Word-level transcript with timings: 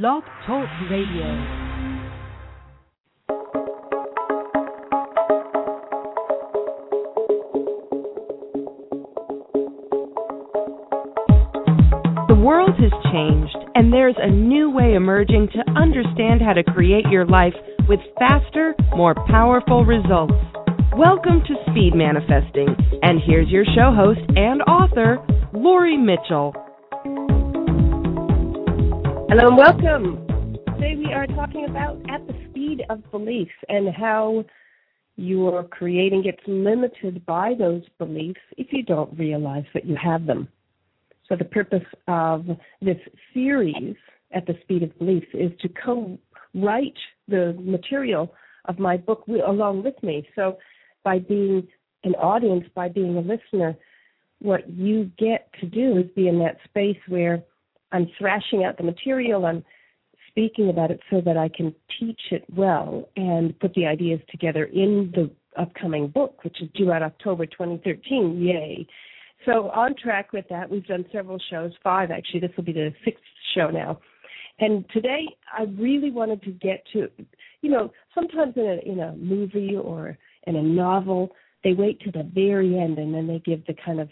Blog 0.00 0.22
Talk 0.46 0.66
Radio. 0.90 1.28
The 12.26 12.34
world 12.34 12.70
has 12.78 12.90
changed, 13.12 13.54
and 13.74 13.92
there's 13.92 14.14
a 14.16 14.30
new 14.30 14.70
way 14.70 14.94
emerging 14.94 15.48
to 15.52 15.70
understand 15.78 16.40
how 16.40 16.54
to 16.54 16.62
create 16.62 17.04
your 17.10 17.26
life 17.26 17.52
with 17.86 18.00
faster, 18.18 18.74
more 18.96 19.14
powerful 19.26 19.84
results. 19.84 20.32
Welcome 20.96 21.42
to 21.46 21.70
Speed 21.70 21.94
Manifesting, 21.94 22.74
and 23.02 23.20
here's 23.22 23.50
your 23.50 23.66
show 23.66 23.92
host 23.94 24.20
and 24.36 24.62
author, 24.62 25.18
Lori 25.52 25.98
Mitchell. 25.98 26.54
Hello 29.34 29.48
and 29.48 29.56
welcome. 29.56 30.26
Today 30.74 30.94
we 30.94 31.10
are 31.10 31.26
talking 31.26 31.64
about 31.64 31.96
at 32.10 32.26
the 32.26 32.34
speed 32.50 32.82
of 32.90 33.10
beliefs 33.10 33.50
and 33.70 33.88
how 33.88 34.44
your 35.16 35.64
creating 35.64 36.20
gets 36.24 36.42
limited 36.46 37.24
by 37.24 37.54
those 37.58 37.80
beliefs 37.98 38.42
if 38.58 38.66
you 38.74 38.82
don't 38.82 39.18
realize 39.18 39.64
that 39.72 39.86
you 39.86 39.96
have 39.96 40.26
them. 40.26 40.48
So 41.30 41.36
the 41.36 41.46
purpose 41.46 41.86
of 42.08 42.44
this 42.82 42.98
series 43.32 43.96
at 44.34 44.46
the 44.46 44.52
speed 44.64 44.82
of 44.82 44.98
beliefs 44.98 45.28
is 45.32 45.50
to 45.62 45.70
co-write 45.82 46.98
the 47.26 47.56
material 47.58 48.34
of 48.66 48.78
my 48.78 48.98
book 48.98 49.24
along 49.28 49.82
with 49.82 49.94
me. 50.02 50.28
So 50.36 50.58
by 51.04 51.20
being 51.20 51.66
an 52.04 52.16
audience, 52.16 52.66
by 52.74 52.90
being 52.90 53.16
a 53.16 53.20
listener, 53.22 53.78
what 54.40 54.70
you 54.70 55.10
get 55.18 55.48
to 55.60 55.66
do 55.66 55.96
is 55.96 56.10
be 56.14 56.28
in 56.28 56.38
that 56.40 56.58
space 56.68 56.98
where 57.08 57.42
I'm 57.92 58.08
thrashing 58.18 58.64
out 58.64 58.76
the 58.76 58.84
material, 58.84 59.46
I'm 59.46 59.64
speaking 60.28 60.70
about 60.70 60.90
it 60.90 61.00
so 61.10 61.20
that 61.20 61.36
I 61.36 61.48
can 61.48 61.74
teach 62.00 62.20
it 62.30 62.44
well 62.54 63.08
and 63.16 63.58
put 63.60 63.74
the 63.74 63.86
ideas 63.86 64.20
together 64.30 64.64
in 64.64 65.12
the 65.14 65.30
upcoming 65.60 66.08
book, 66.08 66.42
which 66.42 66.60
is 66.62 66.68
due 66.74 66.90
out 66.90 67.02
October 67.02 67.46
2013. 67.46 68.40
Yay. 68.40 68.86
So 69.44 69.70
on 69.70 69.94
track 70.02 70.32
with 70.32 70.46
that, 70.48 70.70
we've 70.70 70.86
done 70.86 71.04
several 71.12 71.38
shows, 71.50 71.72
five 71.82 72.10
actually. 72.10 72.40
This 72.40 72.52
will 72.56 72.64
be 72.64 72.72
the 72.72 72.92
sixth 73.04 73.22
show 73.54 73.68
now. 73.68 74.00
And 74.58 74.84
today, 74.90 75.26
I 75.56 75.64
really 75.64 76.10
wanted 76.10 76.42
to 76.42 76.50
get 76.52 76.84
to, 76.92 77.08
you 77.62 77.70
know, 77.70 77.90
sometimes 78.14 78.54
in 78.56 78.62
a 78.62 78.90
in 78.90 79.00
a 79.00 79.16
movie 79.16 79.76
or 79.76 80.16
in 80.46 80.56
a 80.56 80.62
novel, 80.62 81.32
they 81.64 81.72
wait 81.72 82.00
to 82.02 82.12
the 82.12 82.28
very 82.34 82.78
end 82.78 82.98
and 82.98 83.14
then 83.14 83.26
they 83.26 83.40
give 83.40 83.64
the 83.66 83.74
kind 83.84 84.00
of 84.00 84.08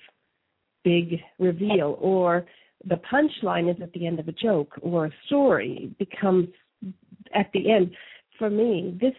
big 0.83 1.21
reveal, 1.39 1.97
or 2.01 2.47
the 2.85 3.01
punchline 3.13 3.71
is 3.71 3.81
at 3.83 3.93
the 3.93 4.07
end 4.07 4.21
of 4.21 4.29
a 4.29 4.33
joke 4.33 4.75
or 4.83 5.07
a 5.07 5.13
story 5.27 5.93
becomes 5.99 6.49
at 7.35 7.51
the 7.53 7.71
end. 7.71 7.95
For 8.39 8.51
me, 8.51 8.97
this 9.01 9.15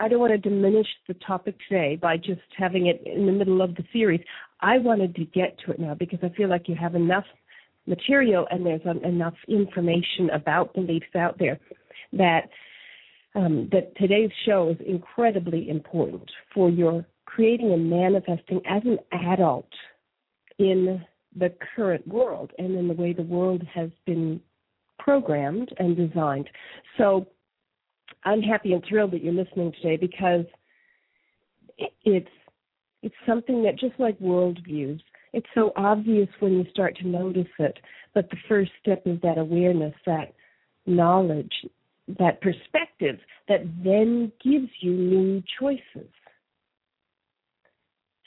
I 0.00 0.08
don't 0.08 0.20
want 0.20 0.32
to 0.32 0.38
diminish 0.38 0.86
the 1.08 1.14
topic 1.14 1.56
today 1.68 1.96
by 1.96 2.16
just 2.16 2.40
having 2.56 2.86
it 2.86 3.02
in 3.04 3.26
the 3.26 3.32
middle 3.32 3.60
of 3.60 3.74
the 3.74 3.84
series. 3.92 4.20
I 4.60 4.78
wanted 4.78 5.14
to 5.16 5.24
get 5.24 5.58
to 5.64 5.72
it 5.72 5.80
now 5.80 5.94
because 5.94 6.20
I 6.22 6.28
feel 6.30 6.48
like 6.48 6.68
you 6.68 6.76
have 6.76 6.94
enough 6.94 7.24
material 7.86 8.46
and 8.50 8.64
there's 8.64 8.82
enough 9.02 9.34
information 9.48 10.30
about 10.32 10.74
beliefs 10.74 11.14
out 11.16 11.38
there 11.38 11.58
that 12.12 12.48
um, 13.34 13.68
that 13.72 13.96
today's 13.96 14.30
show 14.46 14.70
is 14.70 14.76
incredibly 14.86 15.68
important 15.68 16.30
for 16.54 16.70
your 16.70 17.04
creating 17.24 17.72
and 17.72 17.90
manifesting 17.90 18.60
as 18.66 18.82
an 18.84 18.98
adult 19.12 19.68
in 20.58 21.04
the 21.38 21.52
current 21.74 22.06
world 22.06 22.52
and 22.58 22.76
in 22.76 22.88
the 22.88 22.94
way 22.94 23.12
the 23.12 23.22
world 23.22 23.62
has 23.72 23.90
been 24.06 24.40
programmed 24.98 25.72
and 25.78 25.96
designed. 25.96 26.48
So 26.96 27.26
I'm 28.24 28.42
happy 28.42 28.72
and 28.72 28.84
thrilled 28.88 29.12
that 29.12 29.22
you're 29.22 29.32
listening 29.32 29.72
today 29.80 29.96
because 29.96 30.44
it's 32.04 32.28
it's 33.02 33.14
something 33.26 33.62
that 33.62 33.78
just 33.78 33.94
like 34.00 34.18
worldviews, 34.18 35.00
it's 35.32 35.46
so 35.54 35.72
obvious 35.76 36.28
when 36.40 36.54
you 36.54 36.66
start 36.70 36.96
to 36.96 37.06
notice 37.06 37.46
it. 37.60 37.78
But 38.12 38.28
the 38.30 38.36
first 38.48 38.72
step 38.82 39.02
is 39.06 39.20
that 39.22 39.38
awareness, 39.38 39.94
that 40.04 40.34
knowledge, 40.86 41.52
that 42.18 42.40
perspective 42.40 43.18
that 43.48 43.60
then 43.84 44.32
gives 44.42 44.68
you 44.80 44.92
new 44.92 45.42
choices. 45.60 46.10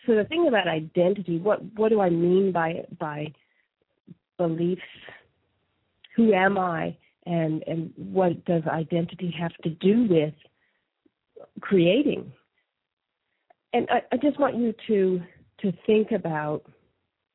So 0.06 0.16
the 0.16 0.26
thing 0.26 0.48
about 0.48 0.68
identity, 0.68 1.38
what 1.38 1.62
what 1.76 1.90
do 1.90 2.02
I 2.02 2.10
mean 2.10 2.52
by 2.52 2.86
by 3.00 3.34
beliefs? 4.38 4.82
Who 6.16 6.34
am 6.34 6.58
I, 6.58 6.98
and 7.26 7.64
and 7.68 7.94
what 7.96 8.44
does 8.46 8.64
identity 8.68 9.34
have 9.40 9.56
to 9.64 9.70
do 9.70 10.08
with 10.10 10.34
creating? 11.62 12.32
And 13.74 13.88
I, 13.90 14.02
I 14.12 14.18
just 14.18 14.40
want 14.40 14.58
you 14.58 14.74
to 14.88 15.22
to 15.62 15.72
think 15.86 16.12
about 16.12 16.64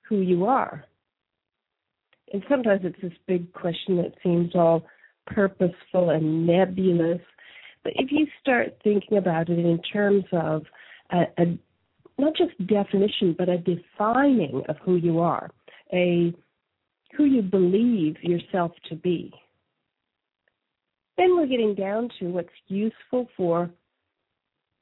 who 0.09 0.21
you 0.21 0.47
are. 0.47 0.85
And 2.33 2.43
sometimes 2.49 2.81
it's 2.83 3.01
this 3.01 3.13
big 3.27 3.53
question 3.53 3.97
that 3.99 4.13
seems 4.23 4.55
all 4.55 4.85
purposeful 5.27 6.11
and 6.11 6.47
nebulous. 6.47 7.21
But 7.85 7.93
if 7.97 8.11
you 8.11 8.27
start 8.41 8.77
thinking 8.83 9.19
about 9.19 9.49
it 9.49 9.59
in 9.61 9.81
terms 9.93 10.25
of 10.33 10.65
a, 11.13 11.23
a 11.39 11.59
not 12.19 12.35
just 12.37 12.53
definition, 12.67 13.35
but 13.39 13.49
a 13.49 13.59
defining 13.59 14.63
of 14.69 14.77
who 14.85 14.97
you 14.97 15.21
are, 15.21 15.51
a 15.93 16.35
who 17.17 17.25
you 17.25 17.43
believe 17.43 18.17
yourself 18.23 18.73
to 18.89 18.97
be. 18.97 19.33
Then 21.17 21.37
we're 21.37 21.47
getting 21.47 21.75
down 21.75 22.11
to 22.19 22.27
what's 22.27 22.49
useful 22.69 23.29
for 23.37 23.71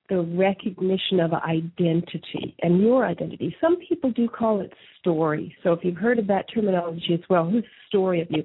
the 0.08 0.20
recognition 0.20 1.20
of 1.20 1.32
identity 1.32 2.54
and 2.60 2.82
your 2.82 3.06
identity. 3.06 3.56
Some 3.60 3.76
people 3.88 4.10
do 4.10 4.28
call 4.28 4.60
it 4.60 4.72
story. 5.00 5.54
So 5.62 5.72
if 5.72 5.80
you've 5.82 5.96
heard 5.96 6.18
of 6.18 6.26
that 6.26 6.46
terminology 6.52 7.14
as 7.14 7.20
well, 7.30 7.50
the 7.50 7.62
story 7.88 8.20
of 8.20 8.28
you? 8.30 8.44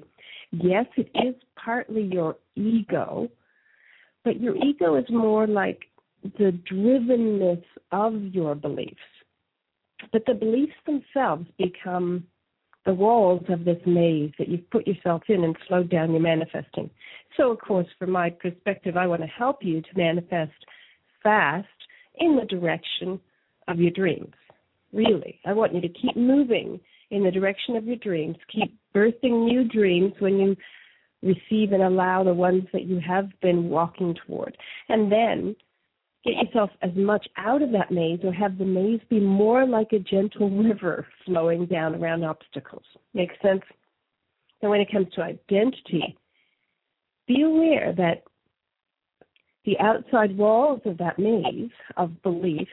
Yes, 0.52 0.86
it 0.96 1.10
is 1.14 1.34
partly 1.62 2.02
your 2.02 2.36
ego, 2.56 3.28
but 4.24 4.40
your 4.40 4.56
ego 4.56 4.96
is 4.96 5.04
more 5.10 5.46
like 5.46 5.80
the 6.22 6.58
drivenness 6.70 7.62
of 7.92 8.14
your 8.34 8.54
beliefs. 8.54 8.96
But 10.12 10.24
the 10.26 10.34
beliefs 10.34 10.72
themselves 10.86 11.46
become 11.58 12.24
the 12.86 12.94
walls 12.94 13.44
of 13.48 13.64
this 13.64 13.80
maze 13.86 14.32
that 14.38 14.48
you've 14.48 14.68
put 14.70 14.86
yourself 14.86 15.22
in 15.28 15.44
and 15.44 15.56
slowed 15.68 15.90
down 15.90 16.12
your 16.12 16.20
manifesting. 16.20 16.88
So, 17.36 17.50
of 17.50 17.58
course, 17.60 17.86
from 17.98 18.10
my 18.10 18.30
perspective, 18.30 18.96
I 18.96 19.06
want 19.06 19.20
to 19.20 19.28
help 19.28 19.58
you 19.62 19.82
to 19.82 19.88
manifest 19.96 20.52
fast 21.22 21.68
in 22.18 22.36
the 22.36 22.46
direction 22.46 23.20
of 23.68 23.78
your 23.78 23.90
dreams. 23.90 24.32
Really, 24.92 25.38
I 25.44 25.52
want 25.52 25.74
you 25.74 25.80
to 25.82 25.88
keep 25.88 26.16
moving 26.16 26.80
in 27.10 27.22
the 27.22 27.30
direction 27.30 27.76
of 27.76 27.86
your 27.86 27.96
dreams. 27.96 28.36
Keep 28.52 28.76
birthing 28.94 29.44
new 29.44 29.68
dreams 29.68 30.14
when 30.18 30.38
you 30.38 30.56
receive 31.22 31.72
and 31.72 31.82
allow 31.82 32.24
the 32.24 32.34
ones 32.34 32.64
that 32.72 32.84
you 32.84 32.98
have 33.06 33.28
been 33.42 33.68
walking 33.68 34.16
toward. 34.26 34.56
And 34.88 35.12
then 35.12 35.54
get 36.24 36.34
yourself 36.36 36.70
as 36.82 36.90
much 36.94 37.26
out 37.36 37.62
of 37.62 37.72
that 37.72 37.90
maze 37.90 38.20
or 38.22 38.32
have 38.32 38.58
the 38.58 38.64
maze 38.64 39.00
be 39.08 39.20
more 39.20 39.66
like 39.66 39.92
a 39.92 39.98
gentle 39.98 40.50
river 40.50 41.06
flowing 41.24 41.66
down 41.66 41.94
around 41.94 42.24
obstacles. 42.24 42.84
Makes 43.14 43.36
sense? 43.42 43.62
And 44.62 44.70
when 44.70 44.80
it 44.80 44.92
comes 44.92 45.06
to 45.14 45.22
identity, 45.22 46.16
be 47.26 47.42
aware 47.42 47.94
that 47.96 48.24
the 49.64 49.78
outside 49.78 50.36
walls 50.36 50.80
of 50.84 50.98
that 50.98 51.18
maze 51.18 51.70
of 51.96 52.22
beliefs 52.22 52.70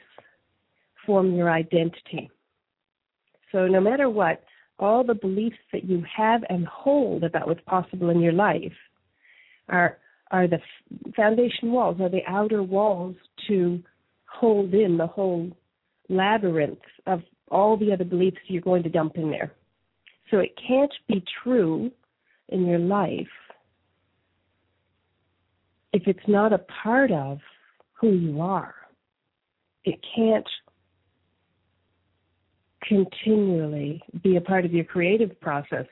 form 1.06 1.34
your 1.36 1.50
identity. 1.50 2.30
So 3.52 3.68
no 3.68 3.80
matter 3.80 4.10
what, 4.10 4.44
all 4.80 5.04
the 5.04 5.16
beliefs 5.16 5.58
that 5.72 5.86
you 5.86 6.04
have 6.16 6.44
and 6.50 6.66
hold 6.68 7.24
about 7.24 7.48
what's 7.48 7.62
possible 7.66 8.10
in 8.10 8.20
your 8.20 8.34
life 8.34 8.74
are 9.70 9.98
are 10.32 10.48
the 10.48 10.60
foundation 11.16 11.72
walls, 11.72 12.00
are 12.02 12.10
the 12.10 12.26
outer 12.28 12.64
walls 12.64 13.16
to 13.48 13.82
hold 14.26 14.74
in 14.74 14.98
the 14.98 15.08
whole 15.08 15.50
labyrinth 16.10 16.80
of 17.06 17.22
all 17.50 17.78
the 17.78 17.92
other 17.92 18.04
beliefs 18.04 18.38
you're 18.48 18.62
going 18.62 18.84
to 18.84 18.90
dump 18.90 19.14
in 19.16 19.30
there. 19.30 19.54
So 20.30 20.40
it 20.40 20.52
can't 20.68 20.92
be 21.08 21.24
true 21.44 21.92
in 22.50 22.66
your 22.66 22.80
life 22.80 23.28
if 25.94 26.04
it's 26.06 26.28
not 26.28 26.54
a 26.54 26.60
part 26.84 27.12
of 27.12 27.40
who 27.94 28.12
you 28.12 28.42
are. 28.42 28.76
It 29.86 30.00
can't 30.16 30.48
continually 32.84 34.02
be 34.24 34.36
a 34.36 34.42
part 34.42 34.66
of 34.66 34.74
your 34.74 34.84
creative 34.84 35.40
process 35.40 35.86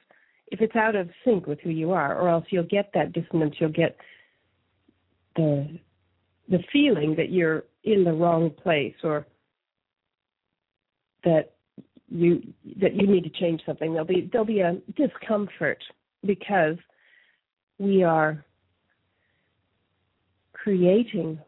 if 0.48 0.62
it's 0.62 0.76
out 0.76 0.96
of 0.96 1.10
sync 1.24 1.48
with 1.48 1.60
who 1.62 1.70
you 1.70 1.92
are, 1.92 2.18
or 2.20 2.30
else 2.30 2.46
you'll 2.50 2.64
get 2.64 2.92
that 2.94 3.14
dissonance, 3.14 3.56
you'll 3.60 3.72
get 3.72 3.98
the 5.36 5.80
the 6.50 6.60
feeling 6.72 7.16
that 7.16 7.32
you're 7.32 7.64
in 7.84 8.04
the 8.04 8.14
wrong 8.14 8.50
place 8.50 8.96
or 9.04 9.26
that 11.24 11.54
you 12.10 12.42
that 12.80 12.96
you 12.96 13.08
need 13.08 13.24
to 13.24 13.30
change 13.32 13.62
something 13.66 13.92
there'll 13.92 14.08
be 14.08 14.30
there'll 14.32 14.46
be 14.46 14.60
a 14.60 14.78
discomfort 14.96 15.84
because 16.24 16.78
we 17.80 18.04
are 18.04 18.44
creating 20.54 21.40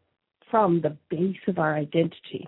from 0.52 0.82
the 0.82 0.96
base 1.10 1.38
of 1.48 1.58
our 1.58 1.76
identity. 1.76 2.48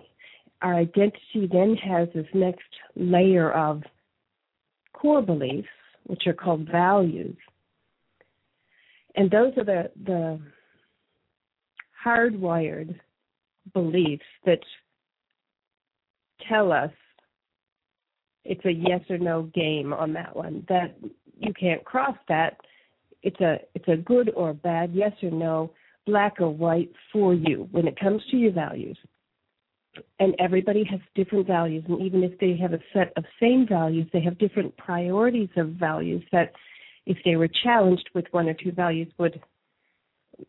Our 0.62 0.74
identity 0.74 1.48
then 1.50 1.74
has 1.76 2.08
this 2.14 2.26
next 2.34 2.68
layer 2.94 3.50
of 3.52 3.82
core 4.92 5.22
beliefs, 5.22 5.68
which 6.06 6.26
are 6.26 6.32
called 6.32 6.68
values. 6.70 7.36
And 9.16 9.30
those 9.30 9.52
are 9.56 9.64
the, 9.64 9.90
the 10.04 10.40
hardwired 12.04 12.98
beliefs 13.72 14.24
that 14.44 14.60
tell 16.48 16.72
us 16.72 16.90
it's 18.44 18.64
a 18.64 18.72
yes 18.72 19.00
or 19.10 19.18
no 19.18 19.42
game 19.54 19.92
on 19.92 20.12
that 20.14 20.34
one. 20.34 20.64
That 20.68 20.96
you 21.38 21.52
can't 21.52 21.84
cross 21.84 22.16
that. 22.28 22.56
It's 23.22 23.40
a 23.40 23.58
it's 23.74 23.88
a 23.88 23.96
good 23.96 24.30
or 24.34 24.54
bad, 24.54 24.92
yes 24.94 25.12
or 25.22 25.30
no, 25.30 25.72
black 26.06 26.40
or 26.40 26.50
white 26.50 26.90
for 27.12 27.34
you 27.34 27.68
when 27.70 27.86
it 27.86 28.00
comes 28.00 28.22
to 28.30 28.36
your 28.36 28.52
values. 28.52 28.98
And 30.20 30.34
everybody 30.38 30.84
has 30.84 31.00
different 31.14 31.46
values, 31.46 31.84
and 31.88 32.00
even 32.00 32.22
if 32.22 32.38
they 32.38 32.56
have 32.56 32.72
a 32.72 32.78
set 32.94 33.12
of 33.16 33.24
same 33.40 33.66
values, 33.68 34.08
they 34.12 34.22
have 34.22 34.38
different 34.38 34.76
priorities 34.76 35.48
of 35.56 35.70
values 35.70 36.22
that, 36.30 36.52
if 37.06 37.18
they 37.24 37.34
were 37.34 37.48
challenged 37.64 38.08
with 38.14 38.24
one 38.30 38.48
or 38.48 38.54
two 38.54 38.70
values, 38.70 39.12
would 39.18 39.40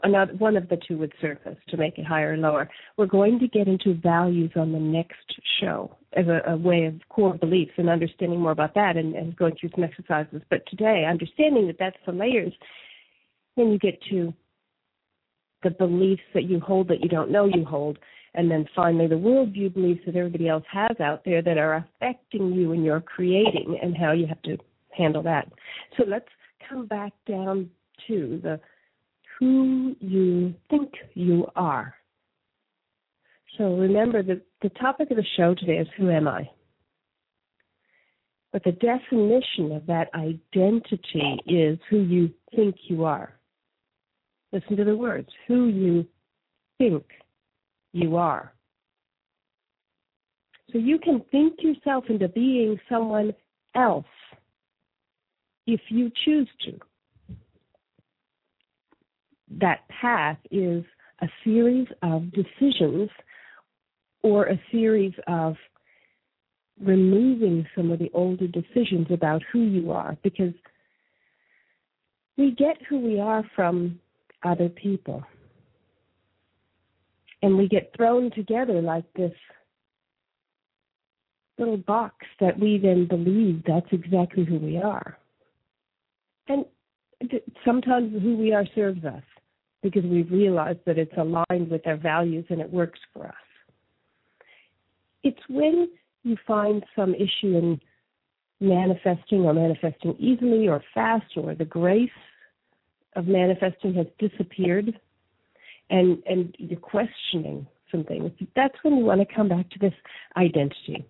another 0.04 0.34
one 0.34 0.58
of 0.58 0.70
the 0.70 0.78
two 0.88 0.98
would 0.98 1.14
surface 1.22 1.58
to 1.70 1.78
make 1.78 1.98
it 1.98 2.06
higher 2.06 2.34
or 2.34 2.38
lower. 2.38 2.70
We're 2.98 3.06
going 3.06 3.40
to 3.40 3.48
get 3.48 3.68
into 3.68 3.94
values 3.96 4.52
on 4.56 4.72
the 4.72 4.80
next 4.80 5.16
show 5.60 5.96
as 6.14 6.26
a, 6.28 6.52
a 6.52 6.58
way 6.58 6.86
of 6.86 6.96
core 7.10 7.36
beliefs 7.36 7.72
and 7.78 7.90
understanding 7.90 8.40
more 8.40 8.52
about 8.52 8.74
that 8.76 8.98
and, 8.98 9.16
and 9.16 9.36
going 9.36 9.56
through 9.60 9.70
some 9.76 9.84
exercises. 9.84 10.42
But 10.50 10.66
today, 10.68 11.06
understanding 11.10 11.68
that 11.68 11.78
that's 11.80 11.98
the 12.06 12.12
layers, 12.12 12.54
then 13.56 13.72
you 13.72 13.80
get 13.80 14.02
to 14.10 14.34
the 15.64 15.70
beliefs 15.72 16.24
that 16.34 16.44
you 16.44 16.60
hold 16.60 16.88
that 16.88 17.02
you 17.02 17.10
don't 17.10 17.32
know 17.32 17.46
you 17.46 17.64
hold, 17.66 18.00
and 18.34 18.50
then 18.50 18.66
finally 18.76 19.08
the 19.08 19.16
worldview 19.16 19.74
beliefs 19.74 20.02
that 20.06 20.16
everybody 20.16 20.48
else 20.48 20.64
has 20.72 21.00
out 21.00 21.24
there 21.24 21.42
that 21.42 21.58
are 21.58 21.86
affecting 22.02 22.54
you 22.54 22.72
and 22.72 22.84
your 22.84 23.00
creating 23.02 23.78
and 23.82 23.96
how 23.96 24.12
you 24.12 24.26
have 24.26 24.42
to 24.44 24.58
handle 24.98 25.22
that. 25.24 25.48
So 25.98 26.04
let's 26.08 26.28
come 26.68 26.88
back 26.88 27.14
down 27.28 27.70
to 28.08 28.40
the 28.42 28.60
who 29.42 29.96
you 30.00 30.54
think 30.70 30.92
you 31.16 31.48
are. 31.56 31.96
So 33.58 33.76
remember 33.76 34.22
the, 34.22 34.40
the 34.62 34.70
topic 34.70 35.10
of 35.10 35.18
the 35.18 35.26
show 35.36 35.56
today 35.56 35.78
is 35.78 35.88
who 35.98 36.12
am 36.12 36.28
I? 36.28 36.48
But 38.54 38.64
the 38.64 38.74
definition 38.74 39.72
of 39.72 39.88
that 39.88 40.10
identity 40.14 41.40
is 41.48 41.80
who 41.90 42.02
you 42.02 42.30
think 42.56 42.76
you 42.84 43.04
are. 43.04 43.34
Listen 44.54 44.78
to 44.78 44.84
the 44.84 44.96
words 44.96 45.30
who 45.48 45.68
you 45.70 46.06
think 46.78 47.04
you 47.94 48.18
are. 48.18 48.54
So 50.72 50.78
you 50.78 51.00
can 51.00 51.24
think 51.32 51.56
yourself 51.64 52.06
into 52.10 52.28
being 52.28 52.80
someone 52.88 53.34
else 53.76 54.06
if 55.66 55.82
you 55.90 56.12
choose 56.26 56.48
to 56.66 56.80
that 59.60 59.82
path 59.90 60.38
is 60.50 60.84
a 61.22 61.28
series 61.44 61.88
of 62.02 62.32
decisions 62.32 63.10
or 64.24 64.46
a 64.46 64.62
series 64.72 65.14
of 65.28 65.56
removing 66.82 67.66
some 67.76 67.92
of 67.92 68.00
the 68.00 68.10
older 68.14 68.48
decisions 68.48 69.08
about 69.12 69.42
who 69.52 69.62
you 69.62 69.92
are 69.92 70.18
because 70.24 70.54
we 72.38 72.52
get 72.52 72.78
who 72.90 73.00
we 73.00 73.20
are 73.20 73.44
from 73.56 74.00
other 74.44 74.70
people. 74.70 75.24
And 77.44 77.58
we 77.58 77.68
get 77.68 77.92
thrown 77.96 78.32
together 78.32 78.82
like 78.82 79.12
this 79.14 79.34
little 81.58 81.78
box 81.78 82.16
that 82.40 82.60
we 82.60 82.80
then 82.80 83.08
believe 83.08 83.64
that's 83.68 83.88
exactly 83.92 84.46
who 84.46 84.58
we 84.58 84.78
are. 84.78 85.18
And 86.48 86.66
sometimes 87.66 88.14
who 88.22 88.38
we 88.38 88.54
are 88.54 88.66
serves 88.74 89.04
us 89.06 89.24
because 89.82 90.04
we've 90.04 90.32
realized 90.32 90.80
that 90.86 90.98
it's 90.98 91.14
aligned 91.18 91.70
with 91.70 91.86
our 91.88 91.98
values 91.98 92.46
and 92.50 92.62
it 92.62 92.72
works 92.72 93.00
for 93.14 93.28
us. 93.28 93.34
It's 95.24 95.40
when 95.50 95.90
you 96.24 96.38
find 96.48 96.84
some 96.96 97.16
issue 97.16 97.58
in 97.58 97.82
manifesting 98.60 99.42
or 99.42 99.54
manifesting 99.54 100.16
easily 100.20 100.68
or 100.68 100.84
fast 100.94 101.26
or 101.36 101.56
the 101.56 101.66
grace 101.66 102.10
of 103.16 103.28
manifesting 103.28 103.94
has 103.96 104.06
disappeared 104.20 104.94
and 105.90 106.22
and 106.28 106.56
you're 106.60 106.80
questioning 106.80 107.66
some 107.90 108.04
things 108.04 108.32
that's 108.56 108.76
when 108.84 108.96
you 108.96 109.04
want 109.04 109.20
to 109.20 109.36
come 109.36 109.50
back 109.50 109.68
to 109.72 109.80
this 109.80 109.94
identity 110.38 111.04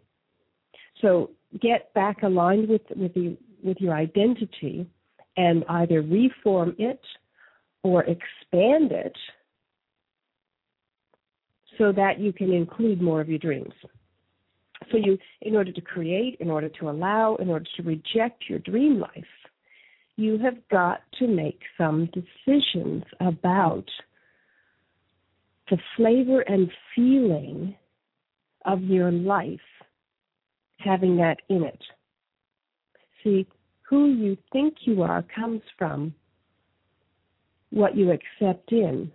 so 1.02 1.30
get 1.62 1.94
back 1.94 2.24
aligned 2.24 2.70
with 2.70 2.82
with 2.96 3.14
the 3.14 3.38
with 3.62 3.78
your 3.82 3.94
identity 3.94 4.88
and 5.36 5.66
either 5.70 6.02
reform 6.02 6.74
it 6.80 7.02
or 7.84 8.04
expand 8.04 8.92
it 8.92 9.16
so 11.78 11.92
that 11.92 12.20
you 12.20 12.32
can 12.32 12.52
include 12.52 13.02
more 13.02 13.22
of 13.22 13.30
your 13.30 13.40
dreams. 13.40 13.74
So 14.92 14.98
you 14.98 15.18
in 15.42 15.56
order 15.56 15.72
to 15.72 15.82
create, 15.82 16.38
in 16.40 16.50
order 16.50 16.70
to 16.80 16.90
allow, 16.90 17.36
in 17.36 17.50
order 17.50 17.66
to 17.78 17.84
reject 17.84 18.44
your 18.50 18.60
dream 18.60 19.00
life, 19.00 19.24
you 20.18 20.38
have 20.40 20.58
got 20.70 21.02
to 21.20 21.28
make 21.28 21.60
some 21.78 22.10
decisions 22.14 23.04
about 23.20 23.86
the 25.70 25.78
flavor 25.96 26.42
and 26.42 26.70
feeling 26.96 27.76
of 28.66 28.84
your 28.84 29.12
life 29.12 29.60
having 30.78 31.16
that 31.18 31.38
in 31.50 31.64
it. 31.64 31.82
See, 33.24 33.48
who 33.90 34.14
you 34.14 34.38
think 34.52 34.76
you 34.82 35.02
are 35.04 35.24
comes 35.36 35.62
from 35.78 36.14
what 37.72 37.96
you 37.96 38.12
accept 38.12 38.72
in. 38.72 39.12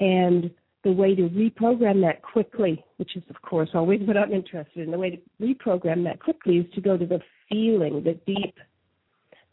And 0.00 0.50
the 0.84 0.92
way 0.92 1.14
to 1.14 1.28
reprogram 1.28 2.00
that 2.02 2.22
quickly, 2.22 2.84
which 2.98 3.16
is, 3.16 3.22
of 3.30 3.40
course, 3.42 3.70
always 3.74 4.00
what 4.02 4.16
I'm 4.16 4.32
interested 4.32 4.84
in, 4.84 4.90
the 4.90 4.98
way 4.98 5.10
to 5.10 5.44
reprogram 5.44 6.04
that 6.04 6.20
quickly 6.20 6.58
is 6.58 6.66
to 6.74 6.80
go 6.80 6.96
to 6.96 7.06
the 7.06 7.20
feeling, 7.48 8.04
the 8.04 8.18
deep, 8.26 8.54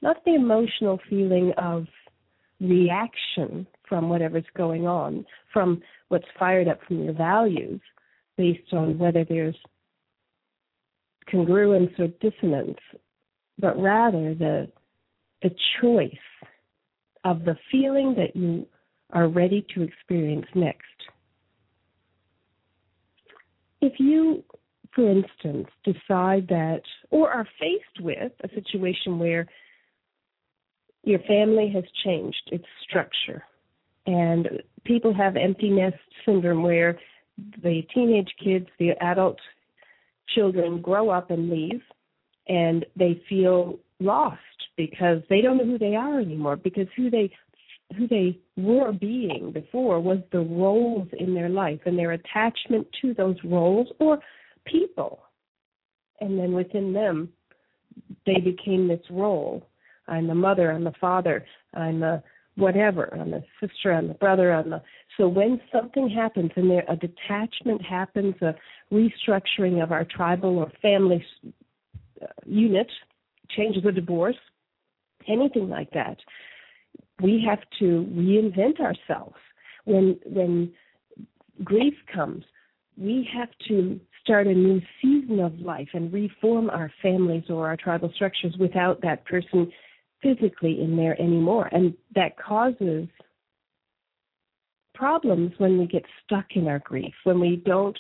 not 0.02 0.18
the 0.26 0.36
emotional 0.36 1.00
feeling 1.10 1.52
of 1.58 1.88
reaction 2.62 3.66
from 3.88 4.10
whatever's 4.10 4.46
going 4.56 4.88
on, 4.88 5.26
from 5.52 5.82
what's 6.10 6.26
fired 6.38 6.68
up 6.68 6.80
from 6.88 7.04
your 7.04 7.14
values, 7.14 7.82
based 8.38 8.74
on 8.74 8.98
whether 8.98 9.24
there's 9.24 9.56
congruence 11.32 11.98
or 12.00 12.08
dissonance, 12.22 12.78
but 13.58 13.80
rather 13.80 14.36
the 14.36 14.72
the 15.42 15.50
choice 15.82 16.12
of 17.26 17.44
the 17.44 17.58
feeling 17.72 18.16
that 18.16 18.36
you 18.36 18.66
are 19.12 19.28
ready 19.28 19.66
to 19.74 19.82
experience 19.82 20.46
next. 20.54 20.86
If 23.82 23.94
you, 24.00 24.44
for 24.94 25.10
instance, 25.10 25.68
decide 25.84 26.48
that, 26.48 26.82
or 27.10 27.30
are 27.30 27.48
faced 27.60 28.00
with 28.02 28.32
a 28.44 28.50
situation 28.50 29.20
where 29.20 29.48
your 31.04 31.20
family 31.20 31.70
has 31.74 31.84
changed 32.04 32.50
its 32.52 32.66
structure, 32.88 33.44
and 34.06 34.48
people 34.84 35.14
have 35.14 35.36
empty 35.36 35.70
nest 35.70 35.98
syndrome 36.26 36.64
where 36.64 36.98
the 37.64 37.82
teenage 37.94 38.34
kids, 38.44 38.68
the 38.80 38.92
adult 39.02 39.40
children 40.36 40.82
grow 40.82 41.10
up 41.10 41.32
and 41.32 41.50
leave, 41.50 41.82
and 42.48 42.86
they 42.96 43.22
feel 43.28 43.80
lost 44.00 44.40
because 44.78 45.22
they 45.30 45.42
don't 45.42 45.58
know 45.58 45.66
who 45.66 45.78
they 45.78 45.96
are 45.96 46.20
anymore 46.20 46.56
because 46.56 46.88
who 46.96 47.10
they 47.10 47.32
who 47.98 48.08
they 48.08 48.40
were 48.58 48.92
being 48.92 49.52
before 49.54 50.00
was 50.02 50.18
the 50.32 50.40
roles 50.40 51.08
in 51.20 51.36
their 51.36 51.50
life 51.50 51.80
and 51.86 51.98
their 51.98 52.14
attachment 52.14 52.88
to 53.00 53.14
those 53.14 53.36
roles 53.44 53.88
or 54.00 54.18
people. 54.66 55.22
And 56.20 56.40
then 56.40 56.54
within 56.54 56.94
them 56.94 57.30
they 58.26 58.40
became 58.40 58.88
this 58.88 59.06
role. 59.12 59.68
I'm 60.08 60.28
the 60.28 60.36
mother 60.36 60.72
i'm 60.72 60.84
the 60.84 60.94
father 61.02 61.46
i'm 61.74 62.00
the 62.00 62.22
whatever 62.56 63.14
i'm 63.20 63.32
the 63.32 63.44
sister 63.60 63.92
i'm 63.92 64.08
the 64.08 64.14
brother 64.16 64.54
i'm 64.54 64.70
the 64.70 64.82
so 65.18 65.28
when 65.28 65.60
something 65.74 66.10
happens 66.10 66.52
and 66.56 66.70
there 66.70 66.86
a 66.90 66.96
detachment 66.96 67.82
happens 67.84 68.36
a 68.42 68.54
restructuring 68.94 69.82
of 69.82 69.92
our 69.92 70.06
tribal 70.06 70.60
or 70.60 70.72
family 70.82 71.26
uh, 72.22 72.28
unit 72.46 72.88
changes 73.50 73.84
a 73.86 73.92
divorce 73.92 74.38
anything 75.28 75.70
like 75.70 75.92
that, 75.92 76.18
we 77.22 77.44
have 77.48 77.60
to 77.80 78.08
reinvent 78.14 78.80
ourselves. 78.80 79.36
When 79.86 80.20
when 80.26 80.72
grief 81.64 81.94
comes, 82.14 82.44
we 82.98 83.28
have 83.34 83.50
to 83.68 84.00
start 84.24 84.48
a 84.48 84.54
new 84.54 84.82
season 85.02 85.40
of 85.40 85.60
life 85.60 85.90
and 85.94 86.12
reform 86.12 86.70
our 86.70 86.92
families 87.02 87.44
or 87.50 87.68
our 87.68 87.78
tribal 87.78 88.12
structures 88.16 88.56
without 88.60 89.02
that 89.02 89.24
person 89.26 89.72
physically 90.22 90.82
in 90.82 90.98
there 90.98 91.20
anymore. 91.22 91.70
And 91.72 91.94
that 92.16 92.38
causes 92.38 93.08
problems 94.96 95.52
when 95.58 95.78
we 95.78 95.86
get 95.86 96.04
stuck 96.24 96.46
in 96.56 96.68
our 96.68 96.80
grief, 96.80 97.14
when 97.26 97.40
we 97.40 97.58
don't 97.58 97.98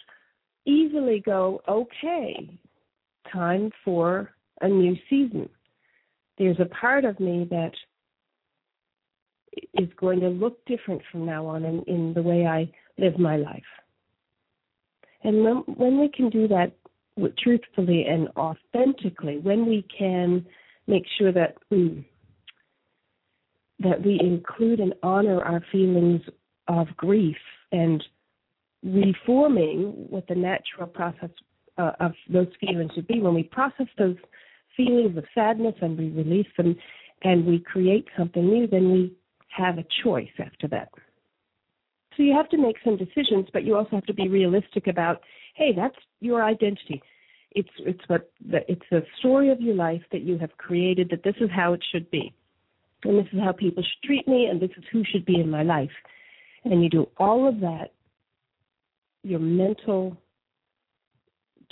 easily 0.65 1.21
go, 1.23 1.61
okay, 1.67 2.49
time 3.31 3.69
for 3.83 4.34
a 4.61 4.67
new 4.67 4.95
season. 5.09 5.49
There's 6.37 6.59
a 6.59 6.65
part 6.65 7.05
of 7.05 7.19
me 7.19 7.47
that 7.49 7.71
is 9.75 9.89
going 9.97 10.19
to 10.19 10.29
look 10.29 10.63
different 10.65 11.01
from 11.11 11.25
now 11.25 11.45
on 11.45 11.63
in, 11.63 11.83
in 11.83 12.13
the 12.13 12.21
way 12.21 12.45
I 12.45 12.69
live 12.97 13.17
my 13.17 13.37
life. 13.37 13.63
And 15.23 15.43
when, 15.43 15.55
when 15.75 15.99
we 15.99 16.09
can 16.09 16.29
do 16.29 16.47
that 16.49 16.71
truthfully 17.39 18.05
and 18.07 18.27
authentically, 18.37 19.39
when 19.39 19.65
we 19.65 19.85
can 19.97 20.45
make 20.87 21.05
sure 21.17 21.31
that 21.31 21.55
we 21.71 22.07
that 23.79 24.01
we 24.05 24.17
include 24.21 24.79
and 24.79 24.93
honor 25.03 25.41
our 25.43 25.61
feelings 25.69 26.21
of 26.69 26.87
grief 26.95 27.35
and 27.73 28.01
reforming 28.83 30.07
what 30.09 30.25
the 30.27 30.35
natural 30.35 30.87
process 30.87 31.29
uh, 31.77 31.91
of 31.99 32.13
those 32.31 32.47
feelings 32.59 32.91
would 32.95 33.07
be. 33.07 33.21
When 33.21 33.33
we 33.33 33.43
process 33.43 33.87
those 33.97 34.17
feelings 34.75 35.17
of 35.17 35.25
sadness 35.33 35.75
and 35.81 35.97
we 35.97 36.09
release 36.09 36.47
them 36.57 36.75
and 37.23 37.45
we 37.45 37.59
create 37.59 38.05
something 38.17 38.45
new 38.45 38.67
then 38.67 38.91
we 38.91 39.13
have 39.49 39.77
a 39.77 39.85
choice 40.03 40.27
after 40.39 40.67
that. 40.69 40.89
So 42.17 42.23
you 42.23 42.33
have 42.33 42.49
to 42.49 42.57
make 42.57 42.77
some 42.83 42.97
decisions 42.97 43.47
but 43.53 43.63
you 43.63 43.75
also 43.75 43.91
have 43.91 44.05
to 44.05 44.13
be 44.13 44.27
realistic 44.27 44.87
about 44.87 45.21
hey 45.55 45.71
that's 45.75 45.95
your 46.19 46.43
identity. 46.43 47.01
It's 47.51 47.69
it's 47.79 48.01
what 48.07 48.31
the, 48.49 48.59
it's 48.69 48.85
the 48.91 49.03
story 49.19 49.49
of 49.49 49.61
your 49.61 49.75
life 49.75 50.01
that 50.11 50.21
you 50.21 50.37
have 50.39 50.55
created 50.57 51.09
that 51.11 51.23
this 51.23 51.35
is 51.39 51.49
how 51.53 51.73
it 51.73 51.83
should 51.91 52.09
be. 52.11 52.33
And 53.03 53.19
this 53.19 53.31
is 53.31 53.39
how 53.39 53.51
people 53.51 53.83
should 53.83 54.07
treat 54.07 54.27
me 54.27 54.47
and 54.47 54.59
this 54.59 54.71
is 54.77 54.83
who 54.91 55.03
should 55.11 55.25
be 55.25 55.39
in 55.39 55.49
my 55.49 55.63
life. 55.63 55.91
And 56.65 56.83
you 56.83 56.89
do 56.89 57.07
all 57.17 57.47
of 57.47 57.59
that 57.61 57.91
your 59.25 59.39
mental 59.39 60.15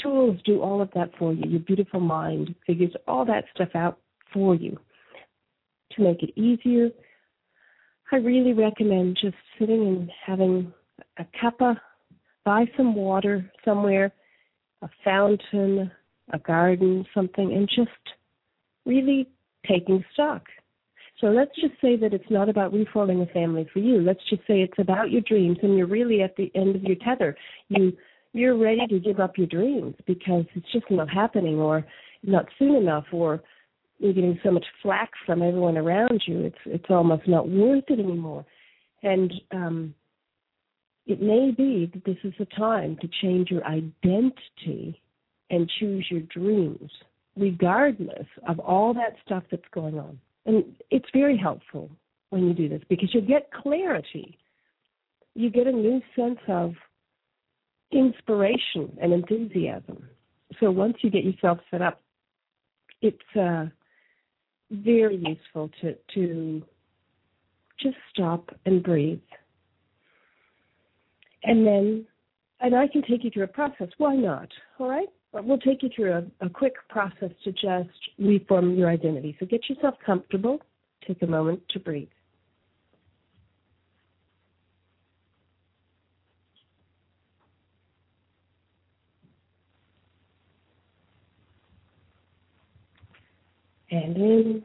tools 0.04 0.38
do 0.46 0.62
all 0.62 0.82
of 0.82 0.90
that 0.94 1.10
for 1.18 1.34
you 1.34 1.50
your 1.50 1.62
beautiful 1.62 2.00
mind 2.00 2.54
figures 2.68 2.92
all 3.08 3.26
that 3.26 3.46
stuff 3.56 3.70
out 3.74 3.98
for 4.32 4.54
you 4.56 4.78
to 5.92 6.04
make 6.04 6.22
it 6.22 6.38
easier 6.38 6.90
i 8.12 8.18
really 8.18 8.54
recommend 8.54 9.18
just 9.20 9.36
sitting 9.58 9.88
and 9.88 10.12
having 10.26 10.72
a 11.18 11.26
cuppa 11.42 11.76
by 12.44 12.66
some 12.78 12.94
water 12.94 13.50
somewhere 13.64 14.12
a 14.84 14.90
fountain, 15.04 15.90
a 16.32 16.40
garden, 16.40 17.06
something, 17.14 17.54
and 17.54 17.68
just 17.68 17.90
really 18.86 19.30
taking 19.68 20.04
stock. 20.14 20.44
So 21.22 21.28
let's 21.28 21.56
just 21.56 21.76
say 21.82 21.96
that 21.96 22.14
it's 22.14 22.30
not 22.30 22.50
about 22.50 22.74
reforming 22.74 23.22
a 23.22 23.26
family 23.28 23.68
for 23.72 23.80
you. 23.80 24.02
Let's 24.02 24.20
just 24.30 24.42
say 24.42 24.62
it's 24.62 24.78
about 24.78 25.10
your 25.10 25.22
dreams 25.22 25.58
and 25.64 25.78
you're 25.78 25.88
really 25.88 26.22
at 26.22 26.36
the 26.36 26.52
end 26.54 26.76
of 26.76 26.84
your 26.84 26.98
tether. 26.98 27.36
You 27.70 27.94
you're 28.34 28.58
ready 28.58 28.86
to 28.88 29.00
give 29.00 29.20
up 29.20 29.38
your 29.38 29.48
dreams 29.48 29.96
because 30.06 30.46
it's 30.56 30.72
just 30.72 30.90
not 30.90 31.10
happening 31.10 31.56
or 31.60 31.86
not 32.24 32.46
soon 32.58 32.76
enough 32.76 33.06
or 33.12 33.42
you're 34.00 34.14
getting 34.14 34.40
so 34.44 34.52
much 34.52 34.66
flack 34.82 35.12
from 35.26 35.42
everyone 35.42 35.78
around 35.78 36.22
you. 36.28 36.42
It's 36.42 36.58
it's 36.66 36.86
almost 36.90 37.28
not 37.28 37.48
worth 37.48 37.86
it 37.88 38.00
anymore. 38.00 38.46
And 39.04 39.32
um 39.52 39.96
it 41.06 41.22
may 41.22 41.52
be 41.52 41.90
that 41.94 42.06
this 42.06 42.18
is 42.24 42.34
the 42.40 42.46
time 42.46 42.98
to 43.02 43.10
change 43.22 43.52
your 43.52 43.64
identity 43.66 45.00
and 45.50 45.70
choose 45.80 46.08
your 46.10 46.22
dreams, 46.22 46.90
regardless 47.38 48.26
of 48.48 48.60
all 48.60 48.94
that 48.94 49.16
stuff 49.26 49.44
that's 49.52 49.64
going 49.74 50.00
on. 50.00 50.18
And 50.46 50.64
it's 50.92 51.06
very 51.14 51.38
helpful 51.38 51.90
when 52.30 52.48
you 52.48 52.54
do 52.54 52.70
this 52.70 52.82
because 52.90 53.14
you 53.14 53.22
get 53.22 53.52
clarity. 53.52 54.38
You 55.36 55.50
get 55.50 55.68
a 55.68 55.72
new 55.72 56.02
sense 56.16 56.40
of 56.48 56.74
inspiration 57.94 58.98
and 59.02 59.14
enthusiasm. 59.14 60.08
So 60.60 60.72
once 60.72 60.98
you 61.02 61.10
get 61.10 61.24
yourself 61.24 61.60
set 61.72 61.82
up, 61.82 62.02
it's 63.02 63.18
uh, 63.40 63.66
very 64.72 65.18
useful 65.18 65.70
to 65.82 65.96
to 66.16 66.64
just 67.80 67.98
stop 68.12 68.50
and 68.66 68.84
breathe 68.84 69.20
and 71.44 71.68
then, 71.68 72.06
and 72.62 72.76
I 72.76 72.88
can 72.88 73.02
take 73.02 73.24
you 73.24 73.30
through 73.30 73.44
a 73.44 73.48
process. 73.48 73.90
Why 73.98 74.16
not? 74.16 74.50
All 74.80 74.90
right? 74.90 75.08
We'll 75.34 75.58
take 75.58 75.82
you 75.82 75.90
through 75.96 76.14
a, 76.14 76.46
a 76.46 76.50
quick 76.50 76.76
process 76.90 77.32
to 77.44 77.52
just 77.52 77.90
reform 78.20 78.76
your 78.76 78.90
identity. 78.90 79.36
So 79.40 79.46
get 79.46 79.68
yourself 79.68 79.96
comfortable. 80.06 80.60
Take 81.08 81.22
a 81.24 81.28
moment 81.28 81.62
to 81.72 81.80
breathe. 81.80 82.08
In 94.18 94.64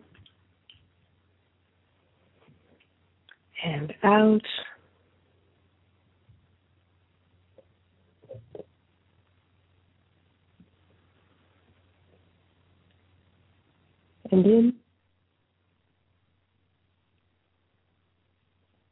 and 3.64 3.94
out. 4.02 4.42
and 14.30 14.44
in 14.46 14.74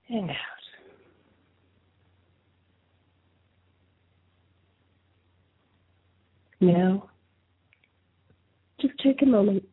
and 0.09 0.31
out. 0.31 0.37
Now, 6.61 7.11
just 8.81 8.95
take 9.03 9.23
a 9.23 9.27
moment 9.27 9.65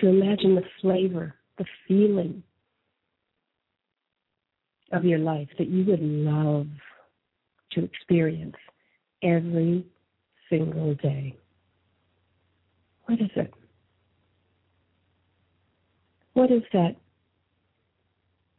to 0.00 0.08
imagine 0.08 0.54
the 0.54 0.64
flavor, 0.80 1.34
the 1.58 1.64
feeling 1.86 2.42
of 4.92 5.04
your 5.04 5.18
life 5.18 5.48
that 5.58 5.68
you 5.68 5.84
would 5.84 6.00
love 6.00 6.66
to 7.72 7.84
experience 7.84 8.56
every 9.22 9.84
single 10.48 10.94
day. 10.94 11.36
What 13.04 13.20
is 13.20 13.30
it? 13.36 13.52
What 16.34 16.50
is 16.50 16.62
that 16.72 16.96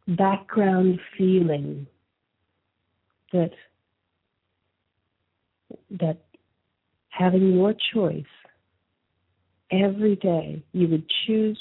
background 0.08 1.00
feeling 1.18 1.88
that 3.32 3.52
that 5.92 6.18
having 7.10 7.54
your 7.54 7.74
choice 7.94 8.24
every 9.72 10.16
day 10.16 10.64
you 10.74 10.88
would 10.88 11.10
choose 11.26 11.60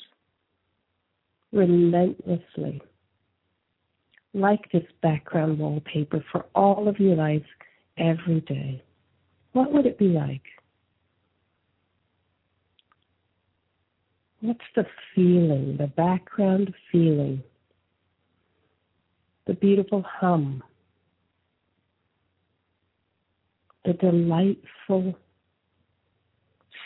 relentlessly 1.53 2.81
like 4.35 4.71
this 4.73 4.85
background 5.03 5.59
wallpaper 5.59 6.25
for 6.31 6.47
all 6.55 6.89
of 6.89 6.99
your 7.01 7.17
life 7.17 7.43
every 7.97 8.41
day. 8.43 8.83
What 9.53 9.73
would 9.73 9.87
it 9.87 9.99
be 9.99 10.09
like? 10.09 10.43
What's 14.41 14.61
the 14.77 14.87
feeling, 15.15 15.77
the 15.79 15.89
background 15.89 16.73
feeling, 16.93 17.43
the 19.47 19.55
beautiful 19.55 20.05
hum, 20.07 20.63
the 23.85 23.95
delightful 23.95 25.17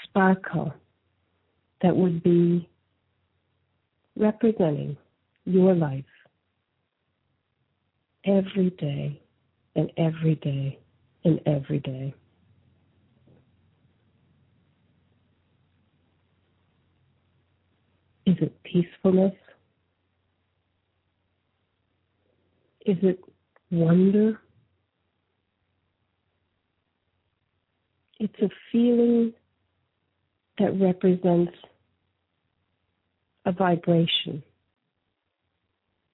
sparkle 0.05 0.73
that 1.83 1.95
would 1.95 2.23
be 2.23 2.69
representing 4.17 4.97
your 5.45 5.75
life 5.75 6.05
every 8.25 8.71
day 8.71 9.21
and 9.75 9.91
every 9.97 10.37
day 10.37 10.79
and 11.25 11.41
every 11.47 11.81
day. 11.81 12.15
Is 18.27 18.37
it 18.41 18.63
peacefulness? 18.63 19.35
Is 22.87 22.97
it 23.03 23.21
wonder? 23.71 24.41
It's 28.21 28.39
a 28.41 28.49
feeling 28.71 29.33
that 30.59 30.79
represents 30.81 31.53
a 33.45 33.53
vibration. 33.53 34.43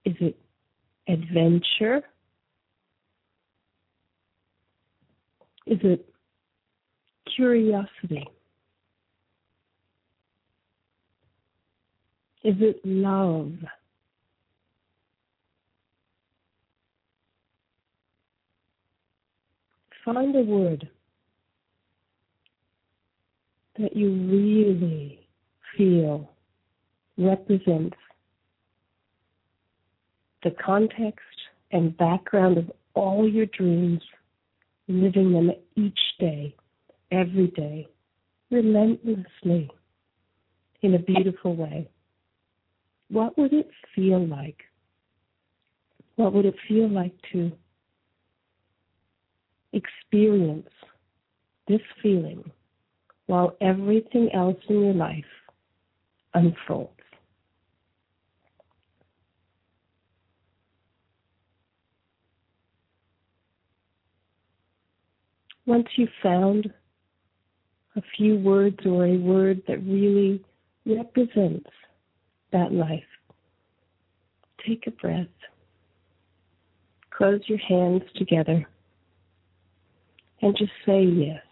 Is 0.05 0.15
it 0.21 0.39
adventure? 1.07 2.03
Is 5.67 5.79
it 5.83 6.09
curiosity? 7.37 8.27
Is 12.45 12.55
it 12.61 12.81
love? 12.85 13.53
Find 20.05 20.35
a 20.35 20.41
word 20.41 20.89
that 23.79 23.95
you 23.95 24.11
really 24.11 25.29
feel 25.77 26.31
represents 27.19 27.97
the 30.45 30.51
context 30.65 31.21
and 31.73 31.97
background 31.97 32.57
of 32.59 32.71
all 32.95 33.29
your 33.29 33.47
dreams, 33.47 34.01
living 34.87 35.33
them 35.33 35.51
each 35.77 35.99
day, 36.19 36.55
every 37.11 37.49
day, 37.49 37.87
relentlessly, 38.51 39.71
in 40.83 40.95
a 40.95 40.99
beautiful 40.99 41.57
way. 41.57 41.89
What 43.11 43.37
would 43.37 43.53
it 43.53 43.69
feel 43.95 44.25
like? 44.25 44.59
What 46.17 46.33
would 46.33 46.47
it 46.47 46.57
feel 46.69 46.89
like 46.89 47.15
to 47.33 47.51
experience 49.73 50.69
this 51.67 51.81
feeling 52.03 52.51
while 53.27 53.57
everything 53.61 54.31
else 54.33 54.57
in 54.69 54.83
your 54.83 54.95
life 54.95 55.25
unfolds? 56.35 56.98
Once 65.69 65.87
you've 65.97 66.09
found 66.23 66.73
a 67.95 68.03
few 68.17 68.37
words 68.39 68.79
or 68.87 69.05
a 69.05 69.19
word 69.19 69.61
that 69.69 69.77
really 69.85 70.43
represents 70.87 71.69
that 72.53 72.73
life, 72.73 73.03
take 74.67 74.87
a 74.87 74.91
breath. 74.93 75.27
Close 77.11 77.43
your 77.49 77.59
hands 77.59 78.01
together 78.17 78.67
and 80.41 80.57
just 80.57 80.73
say 80.87 81.03
yes. 81.03 81.43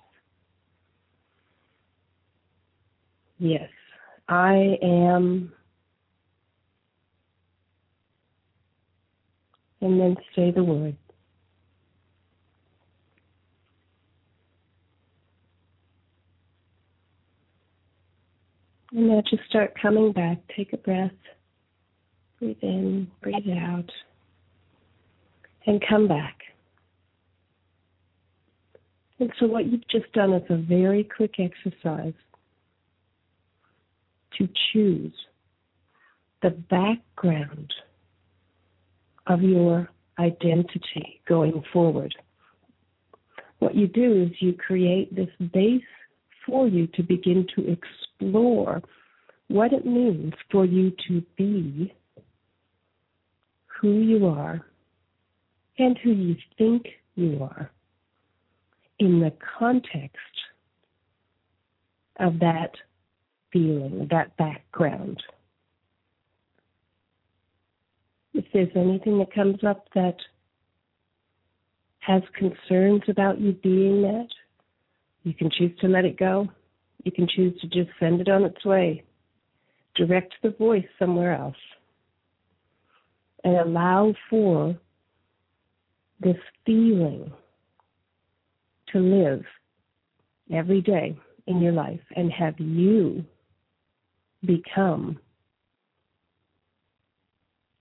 Yes, 3.38 3.68
I 4.30 4.78
am. 4.82 5.52
And 9.82 10.00
then 10.00 10.16
say 10.34 10.52
the 10.52 10.64
word. 10.64 10.96
And 18.96 19.08
now 19.08 19.22
just 19.28 19.42
start 19.46 19.74
coming 19.80 20.10
back. 20.10 20.38
Take 20.56 20.72
a 20.72 20.78
breath. 20.78 21.10
Breathe 22.40 22.56
in, 22.62 23.08
breathe 23.20 23.46
out. 23.50 23.90
And 25.66 25.84
come 25.86 26.08
back. 26.08 26.38
And 29.20 29.30
so, 29.38 29.46
what 29.46 29.66
you've 29.66 29.86
just 29.88 30.10
done 30.14 30.32
is 30.32 30.44
a 30.48 30.56
very 30.56 31.04
quick 31.04 31.34
exercise 31.38 32.14
to 34.38 34.48
choose 34.72 35.14
the 36.42 36.50
background 36.50 37.72
of 39.26 39.42
your 39.42 39.90
identity 40.18 41.20
going 41.28 41.62
forward. 41.70 42.14
What 43.58 43.74
you 43.74 43.88
do 43.88 44.22
is 44.22 44.30
you 44.40 44.54
create 44.54 45.14
this 45.14 45.28
base 45.52 45.82
for 46.46 46.66
you 46.66 46.86
to 46.88 47.02
begin 47.02 47.46
to 47.56 47.60
explore 47.70 48.05
what 48.20 49.72
it 49.72 49.86
means 49.86 50.34
for 50.50 50.64
you 50.64 50.92
to 51.08 51.22
be 51.36 51.94
who 53.80 54.00
you 54.00 54.26
are 54.26 54.60
and 55.78 55.98
who 55.98 56.10
you 56.10 56.36
think 56.56 56.86
you 57.14 57.42
are 57.42 57.70
in 58.98 59.20
the 59.20 59.32
context 59.58 60.16
of 62.18 62.38
that 62.38 62.72
feeling, 63.52 64.08
that 64.10 64.36
background. 64.36 65.22
If 68.32 68.44
there's 68.52 68.70
anything 68.74 69.18
that 69.18 69.34
comes 69.34 69.62
up 69.64 69.86
that 69.94 70.16
has 71.98 72.22
concerns 72.38 73.02
about 73.08 73.40
you 73.40 73.52
being 73.52 74.02
that, 74.02 74.28
you 75.24 75.34
can 75.34 75.50
choose 75.50 75.72
to 75.80 75.88
let 75.88 76.04
it 76.04 76.16
go. 76.18 76.48
You 77.06 77.12
can 77.12 77.28
choose 77.28 77.56
to 77.60 77.68
just 77.68 77.88
send 78.00 78.20
it 78.20 78.28
on 78.28 78.42
its 78.42 78.64
way. 78.64 79.04
Direct 79.94 80.34
the 80.42 80.50
voice 80.50 80.84
somewhere 80.98 81.36
else. 81.36 81.54
And 83.44 83.54
allow 83.58 84.12
for 84.28 84.76
this 86.18 86.36
feeling 86.64 87.32
to 88.88 88.98
live 88.98 89.44
every 90.52 90.80
day 90.80 91.16
in 91.46 91.60
your 91.60 91.70
life 91.70 92.00
and 92.16 92.32
have 92.32 92.58
you 92.58 93.24
become 94.44 95.20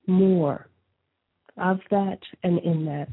more 0.06 0.68
of 1.58 1.80
that 1.90 2.20
and 2.44 2.60
in 2.60 2.86
that 2.86 3.08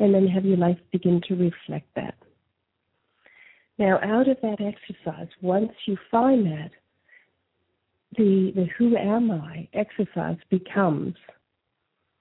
and 0.00 0.12
then 0.12 0.26
have 0.26 0.44
your 0.44 0.56
life 0.56 0.78
begin 0.90 1.20
to 1.28 1.36
reflect 1.36 1.86
that. 1.94 2.16
Now, 3.80 3.98
out 4.02 4.28
of 4.28 4.36
that 4.42 4.58
exercise, 4.60 5.28
once 5.40 5.72
you 5.86 5.96
find 6.10 6.44
that, 6.44 6.70
the, 8.18 8.52
the 8.54 8.66
who 8.76 8.94
am 8.94 9.30
I 9.30 9.68
exercise 9.72 10.36
becomes 10.50 11.14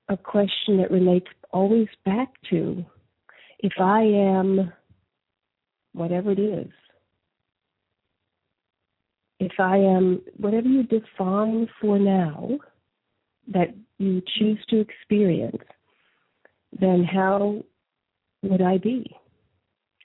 a 0.08 0.16
question 0.16 0.78
that 0.78 0.90
relates 0.90 1.28
always 1.52 1.90
back 2.06 2.30
to 2.50 2.86
if 3.60 3.74
I 3.78 4.04
am 4.04 4.72
whatever 5.92 6.32
it 6.32 6.40
is, 6.40 6.72
if 9.42 9.52
I 9.60 9.76
am 9.80 10.22
whatever 10.38 10.70
you 10.70 10.84
define 10.84 11.68
for 11.82 12.00
now 12.00 12.52
that 13.52 13.76
you 13.98 14.22
choose 14.38 14.60
to 14.70 14.80
experience, 14.80 15.58
then 16.80 17.04
how 17.04 17.66
would 18.44 18.62
I 18.62 18.78
be? 18.78 19.14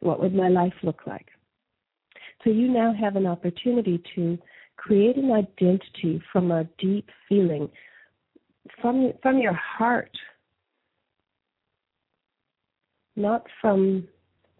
What 0.00 0.18
would 0.18 0.34
my 0.34 0.48
life 0.48 0.74
look 0.82 1.02
like? 1.06 1.28
So 2.44 2.50
you 2.50 2.68
now 2.68 2.92
have 2.92 3.16
an 3.16 3.26
opportunity 3.26 4.02
to 4.14 4.38
create 4.76 5.16
an 5.16 5.32
identity 5.32 6.22
from 6.30 6.50
a 6.50 6.64
deep 6.78 7.08
feeling, 7.26 7.70
from 8.82 9.12
from 9.22 9.38
your 9.38 9.54
heart, 9.54 10.10
not 13.16 13.46
from 13.62 14.06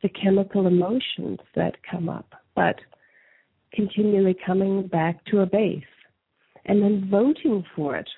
the 0.02 0.08
chemical 0.08 0.66
emotions 0.66 1.38
that 1.54 1.76
come 1.90 2.08
up, 2.08 2.32
but 2.56 2.76
continually 3.74 4.36
coming 4.46 4.86
back 4.86 5.22
to 5.26 5.40
a 5.40 5.46
base 5.46 5.82
and 6.64 6.82
then 6.82 7.08
voting 7.10 7.64
for 7.74 7.96
it 7.96 8.08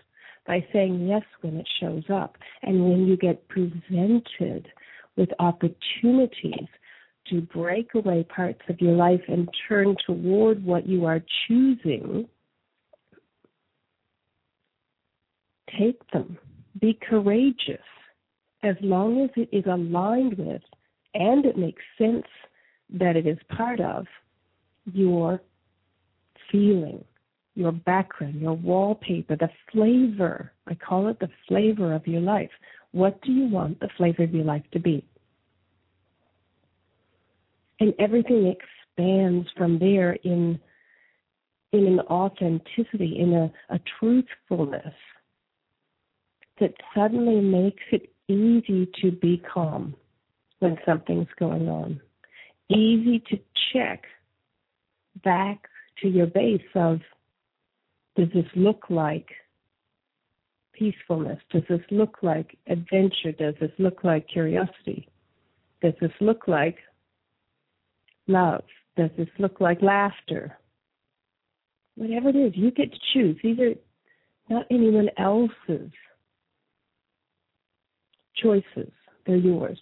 by 0.46 0.64
saying 0.72 1.08
yes 1.08 1.22
when 1.40 1.56
it 1.56 1.68
shows 1.80 2.04
up. 2.12 2.36
And 2.62 2.88
when 2.88 3.06
you 3.06 3.16
get 3.16 3.48
presented 3.48 4.68
with 5.16 5.30
opportunities 5.38 6.68
to 7.30 7.40
break 7.40 7.94
away 7.94 8.24
parts 8.24 8.60
of 8.68 8.80
your 8.80 8.94
life 8.94 9.20
and 9.28 9.48
turn 9.68 9.96
toward 10.06 10.64
what 10.64 10.86
you 10.86 11.04
are 11.04 11.20
choosing, 11.46 12.28
take 15.78 16.00
them. 16.12 16.38
Be 16.80 16.98
courageous 17.08 17.78
as 18.62 18.76
long 18.80 19.22
as 19.22 19.30
it 19.36 19.48
is 19.52 19.64
aligned 19.66 20.36
with 20.38 20.62
and 21.14 21.46
it 21.46 21.56
makes 21.56 21.82
sense 21.96 22.26
that 22.90 23.16
it 23.16 23.26
is 23.26 23.38
part 23.48 23.80
of 23.80 24.06
your 24.92 25.40
feeling 26.50 27.02
your 27.56 27.72
background, 27.72 28.40
your 28.40 28.52
wallpaper, 28.52 29.34
the 29.34 29.48
flavor. 29.72 30.52
I 30.68 30.74
call 30.74 31.08
it 31.08 31.18
the 31.18 31.30
flavor 31.48 31.94
of 31.94 32.06
your 32.06 32.20
life. 32.20 32.50
What 32.92 33.20
do 33.22 33.32
you 33.32 33.48
want 33.48 33.80
the 33.80 33.88
flavor 33.96 34.22
of 34.22 34.34
your 34.34 34.44
life 34.44 34.62
to 34.72 34.78
be? 34.78 35.04
And 37.80 37.94
everything 37.98 38.46
expands 38.46 39.48
from 39.56 39.78
there 39.78 40.14
in 40.24 40.58
in 41.72 41.86
an 41.86 42.00
authenticity, 42.00 43.18
in 43.18 43.34
a, 43.34 43.74
a 43.74 43.80
truthfulness 43.98 44.94
that 46.60 46.72
suddenly 46.94 47.40
makes 47.40 47.82
it 47.92 48.12
easy 48.28 48.88
to 49.02 49.10
be 49.10 49.42
calm 49.52 49.94
when 50.60 50.78
something's 50.86 51.28
going 51.38 51.68
on. 51.68 52.00
Easy 52.70 53.22
to 53.30 53.38
check 53.72 54.04
back 55.22 55.68
to 56.00 56.08
your 56.08 56.26
base 56.26 56.62
of 56.74 57.00
does 58.16 58.28
this 58.32 58.46
look 58.54 58.84
like 58.88 59.28
peacefulness? 60.72 61.38
Does 61.50 61.62
this 61.68 61.80
look 61.90 62.18
like 62.22 62.56
adventure? 62.66 63.32
Does 63.38 63.54
this 63.60 63.70
look 63.78 64.04
like 64.04 64.26
curiosity? 64.28 65.08
Does 65.82 65.94
this 66.00 66.12
look 66.20 66.48
like 66.48 66.78
love? 68.26 68.64
Does 68.96 69.10
this 69.16 69.28
look 69.38 69.60
like 69.60 69.82
laughter? 69.82 70.58
Whatever 71.96 72.30
it 72.30 72.36
is, 72.36 72.52
you 72.54 72.70
get 72.70 72.92
to 72.92 72.98
choose. 73.12 73.36
These 73.42 73.58
are 73.58 73.74
not 74.48 74.66
anyone 74.70 75.08
else's 75.18 75.90
choices, 78.42 78.92
they're 79.26 79.36
yours. 79.36 79.78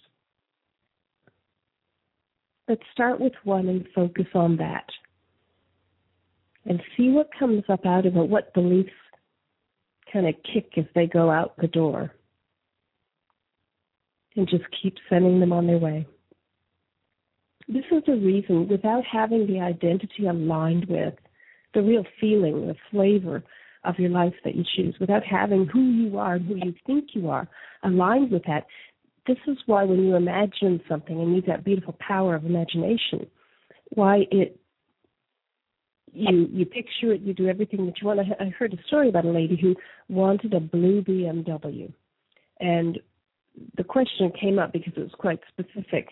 Let's 2.67 2.81
start 2.91 3.19
with 3.19 3.33
one 3.43 3.67
and 3.69 3.85
focus 3.93 4.25
on 4.33 4.57
that. 4.57 4.85
And 6.65 6.81
see 6.97 7.09
what 7.09 7.29
comes 7.37 7.63
up 7.69 7.85
out 7.85 8.07
of 8.07 8.15
it, 8.15 8.27
what 8.27 8.53
beliefs 8.55 8.89
kind 10.11 10.27
of 10.27 10.33
kick 10.51 10.71
as 10.77 10.85
they 10.95 11.05
go 11.05 11.29
out 11.29 11.55
the 11.57 11.67
door. 11.67 12.11
And 14.35 14.49
just 14.49 14.63
keep 14.81 14.95
sending 15.09 15.39
them 15.39 15.53
on 15.53 15.67
their 15.67 15.77
way. 15.77 16.07
This 17.67 17.85
is 17.91 18.03
the 18.05 18.15
reason, 18.15 18.67
without 18.67 19.03
having 19.11 19.47
the 19.47 19.59
identity 19.59 20.27
aligned 20.27 20.85
with 20.87 21.15
the 21.73 21.81
real 21.81 22.05
feeling, 22.21 22.67
the 22.67 22.75
flavor 22.91 23.43
of 23.83 23.97
your 23.97 24.09
life 24.09 24.33
that 24.43 24.55
you 24.55 24.63
choose, 24.75 24.95
without 24.99 25.23
having 25.23 25.65
who 25.67 25.81
you 25.81 26.17
are 26.17 26.35
and 26.35 26.45
who 26.45 26.55
you 26.55 26.73
think 26.85 27.09
you 27.13 27.29
are 27.29 27.47
aligned 27.83 28.31
with 28.31 28.43
that, 28.45 28.65
this 29.27 29.37
is 29.47 29.57
why 29.65 29.83
when 29.83 30.03
you 30.03 30.15
imagine 30.15 30.79
something 30.87 31.19
and 31.19 31.35
use 31.35 31.43
that 31.47 31.63
beautiful 31.63 31.95
power 31.99 32.35
of 32.35 32.45
imagination, 32.45 33.25
why 33.89 34.25
it 34.31 34.59
you 36.13 36.47
you 36.51 36.65
picture 36.65 37.11
it, 37.11 37.21
you 37.21 37.33
do 37.33 37.47
everything 37.47 37.85
that 37.85 37.95
you 37.99 38.07
want. 38.07 38.19
I, 38.19 38.45
I 38.45 38.49
heard 38.49 38.73
a 38.73 38.87
story 38.87 39.09
about 39.09 39.25
a 39.25 39.31
lady 39.31 39.57
who 39.59 39.75
wanted 40.07 40.53
a 40.53 40.59
blue 40.59 41.01
BMW, 41.01 41.91
and 42.59 42.99
the 43.75 43.83
question 43.83 44.31
came 44.39 44.59
up 44.59 44.71
because 44.71 44.93
it 44.95 45.01
was 45.01 45.11
quite 45.17 45.39
specific 45.49 46.09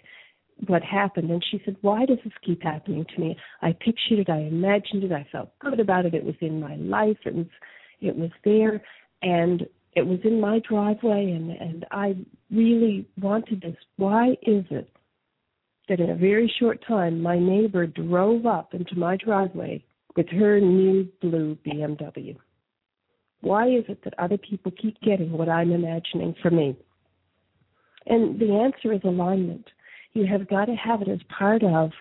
what 0.67 0.83
happened 0.83 1.29
and 1.29 1.43
she 1.49 1.61
said 1.65 1.75
why 1.81 2.05
does 2.05 2.17
this 2.23 2.33
keep 2.45 2.61
happening 2.63 3.05
to 3.13 3.21
me 3.21 3.35
i 3.61 3.71
pictured 3.71 4.19
it 4.19 4.29
i 4.29 4.39
imagined 4.39 5.03
it 5.03 5.11
i 5.11 5.25
felt 5.31 5.57
good 5.59 5.79
about 5.79 6.05
it 6.05 6.13
it 6.13 6.23
was 6.23 6.35
in 6.41 6.59
my 6.59 6.75
life 6.75 7.17
it 7.25 7.33
was 7.33 7.47
it 8.01 8.15
was 8.15 8.31
there 8.43 8.81
and 9.21 9.65
it 9.95 10.05
was 10.05 10.19
in 10.23 10.39
my 10.39 10.59
driveway 10.67 11.31
and 11.31 11.51
and 11.51 11.85
I 11.91 12.15
really 12.51 13.07
wanted 13.19 13.61
this. 13.61 13.75
Why 13.97 14.31
is 14.41 14.65
it 14.69 14.89
that 15.89 15.99
in 15.99 16.09
a 16.09 16.15
very 16.15 16.51
short 16.59 16.83
time 16.87 17.21
my 17.21 17.37
neighbor 17.37 17.85
drove 17.87 18.45
up 18.45 18.73
into 18.73 18.95
my 18.95 19.17
driveway 19.17 19.83
with 20.15 20.27
her 20.29 20.59
new 20.59 21.07
blue 21.21 21.57
BMW? 21.65 22.37
Why 23.41 23.67
is 23.67 23.83
it 23.89 24.03
that 24.03 24.17
other 24.17 24.37
people 24.37 24.71
keep 24.71 24.99
getting 25.01 25.31
what 25.31 25.49
I'm 25.49 25.71
imagining 25.71 26.35
for 26.41 26.49
me? 26.49 26.77
And 28.05 28.39
the 28.39 28.51
answer 28.51 28.93
is 28.93 29.01
alignment. 29.03 29.67
You 30.13 30.25
have 30.27 30.47
got 30.47 30.65
to 30.65 30.75
have 30.75 31.01
it 31.01 31.07
as 31.07 31.19
part 31.37 31.63
of 31.63 31.91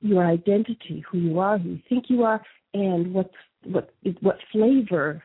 your 0.00 0.24
identity, 0.26 1.04
who 1.10 1.18
you 1.18 1.38
are, 1.38 1.58
who 1.58 1.70
you 1.70 1.80
think 1.88 2.04
you 2.08 2.22
are, 2.22 2.40
and 2.74 3.12
what's 3.12 3.34
what 3.64 3.90
what 4.20 4.38
flavor 4.52 5.22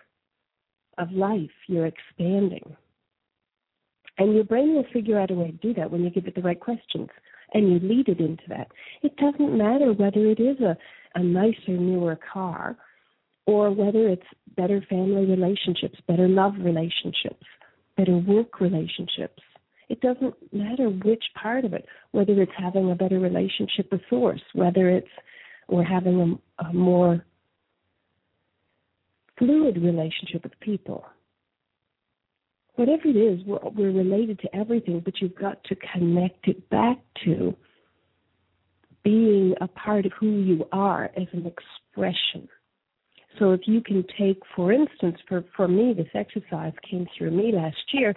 of 0.98 1.12
life 1.12 1.52
you're 1.68 1.86
expanding. 1.86 2.76
And 4.18 4.34
your 4.34 4.44
brain 4.44 4.76
will 4.76 4.86
figure 4.94 5.20
out 5.20 5.32
a 5.32 5.34
way 5.34 5.52
to 5.52 5.58
do 5.58 5.74
that 5.74 5.90
when 5.90 6.04
you 6.04 6.10
give 6.10 6.28
it 6.28 6.36
the 6.36 6.42
right 6.42 6.60
questions 6.60 7.10
and 7.54 7.72
you 7.72 7.80
lead 7.88 8.08
it 8.08 8.20
into 8.20 8.44
that. 8.50 8.68
It 9.02 9.16
doesn't 9.18 9.58
matter 9.58 9.94
whether 9.94 10.26
it 10.28 10.40
is 10.40 10.60
a, 10.60 10.78
a 11.16 11.24
nicer, 11.24 11.70
newer 11.70 12.18
car 12.32 12.78
or 13.46 13.72
whether 13.72 14.08
it's 14.08 14.26
better 14.56 14.84
family 14.90 15.26
relationships, 15.26 16.00
better 16.08 16.28
love 16.28 16.54
relationships, 16.60 17.46
better 17.98 18.18
work 18.18 18.60
relationships. 18.62 19.42
It 19.94 20.02
doesn't 20.02 20.34
matter 20.52 20.90
which 20.90 21.24
part 21.40 21.66
of 21.66 21.74
it, 21.74 21.86
whether 22.14 22.42
it's 22.42 22.52
having 22.58 22.90
a 22.90 22.96
better 22.96 23.20
relationship 23.20 23.92
with 23.92 24.02
Source, 24.10 24.42
whether 24.54 24.90
it's 24.90 25.16
or 25.68 25.84
having 25.84 26.40
a, 26.60 26.64
a 26.64 26.74
more 26.74 27.24
fluid 29.38 29.78
relationship 29.78 30.42
with 30.42 30.60
people. 30.62 31.06
Whatever 32.74 33.08
it 33.10 33.16
is, 33.16 33.46
we're, 33.46 33.60
we're 33.70 33.92
related 33.92 34.40
to 34.40 34.56
everything, 34.56 35.00
but 35.06 35.14
you've 35.22 35.36
got 35.36 35.64
to 35.66 35.76
connect 35.94 36.48
it 36.48 36.68
back 36.72 36.98
to 37.26 37.56
being 39.04 39.54
a 39.62 39.68
part 39.68 40.08
of 40.08 40.12
who 40.20 40.40
you 40.40 40.68
are 40.72 41.12
as 41.16 41.28
an 41.34 41.46
expression. 41.46 42.50
So 43.38 43.52
if 43.52 43.62
you 43.68 43.80
can 43.80 44.04
take, 44.18 44.42
for 44.56 44.74
instance, 44.74 45.18
for, 45.30 45.46
for 45.56 45.68
me, 45.68 45.94
this 45.94 46.08
exercise 46.16 46.74
came 46.90 47.06
through 47.16 47.30
me 47.30 47.52
last 47.52 47.94
year, 47.94 48.16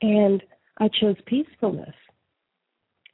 and 0.00 0.42
I 0.82 0.88
chose 1.00 1.14
peacefulness. 1.26 1.94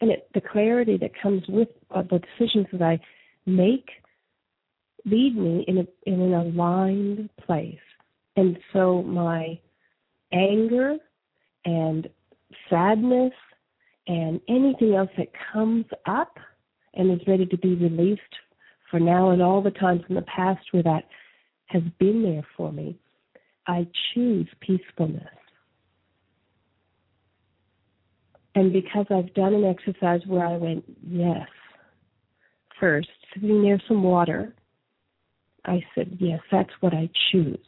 And 0.00 0.11
it, 0.11 0.26
the 0.33 0.40
clarity 0.40 0.96
that 0.96 1.11
comes 1.22 1.42
with 1.48 1.68
uh, 1.94 2.02
the 2.02 2.20
decisions 2.38 2.66
that 2.72 2.81
I 2.81 2.98
make 3.44 3.90
lead 5.04 5.37
me 5.37 5.66
in, 5.68 5.78
a, 5.78 5.85
in 6.07 6.20
an 6.22 6.33
aligned 6.33 7.28
place. 7.44 7.76
And 8.37 8.57
so 8.72 9.02
my 9.02 9.59
anger 10.33 10.96
and 11.66 12.09
sadness 12.70 13.33
and 14.07 14.40
anything 14.48 14.94
else 14.94 15.11
that 15.18 15.28
comes 15.52 15.85
up 16.07 16.38
and 16.94 17.12
is 17.12 17.26
ready 17.28 17.44
to 17.44 17.59
be 17.59 17.74
released 17.74 18.22
for 18.90 18.98
now 18.98 19.31
and 19.31 19.42
all 19.42 19.62
the 19.62 19.72
times 19.72 20.00
in 20.09 20.14
the 20.14 20.22
past 20.22 20.64
where 20.70 20.85
that 20.85 21.04
has 21.66 21.83
been 21.98 22.22
there 22.22 22.46
for 22.57 22.72
me, 22.72 22.98
I 23.66 23.87
choose 24.14 24.48
peacefulness. 24.61 25.28
And 28.59 28.73
because 28.73 29.07
I've 29.09 29.33
done 29.35 29.55
an 29.55 29.64
exercise 29.64 30.21
where 30.27 30.44
I 30.44 30.57
went, 30.57 30.83
yes, 31.07 31.47
first, 32.81 33.09
sitting 33.33 33.62
near 33.62 33.81
some 33.87 34.03
water, 34.03 34.53
I 35.64 35.81
said, 35.94 36.16
yes, 36.18 36.40
that's 36.51 36.73
what 36.81 36.92
I 36.92 37.09
choose. 37.31 37.64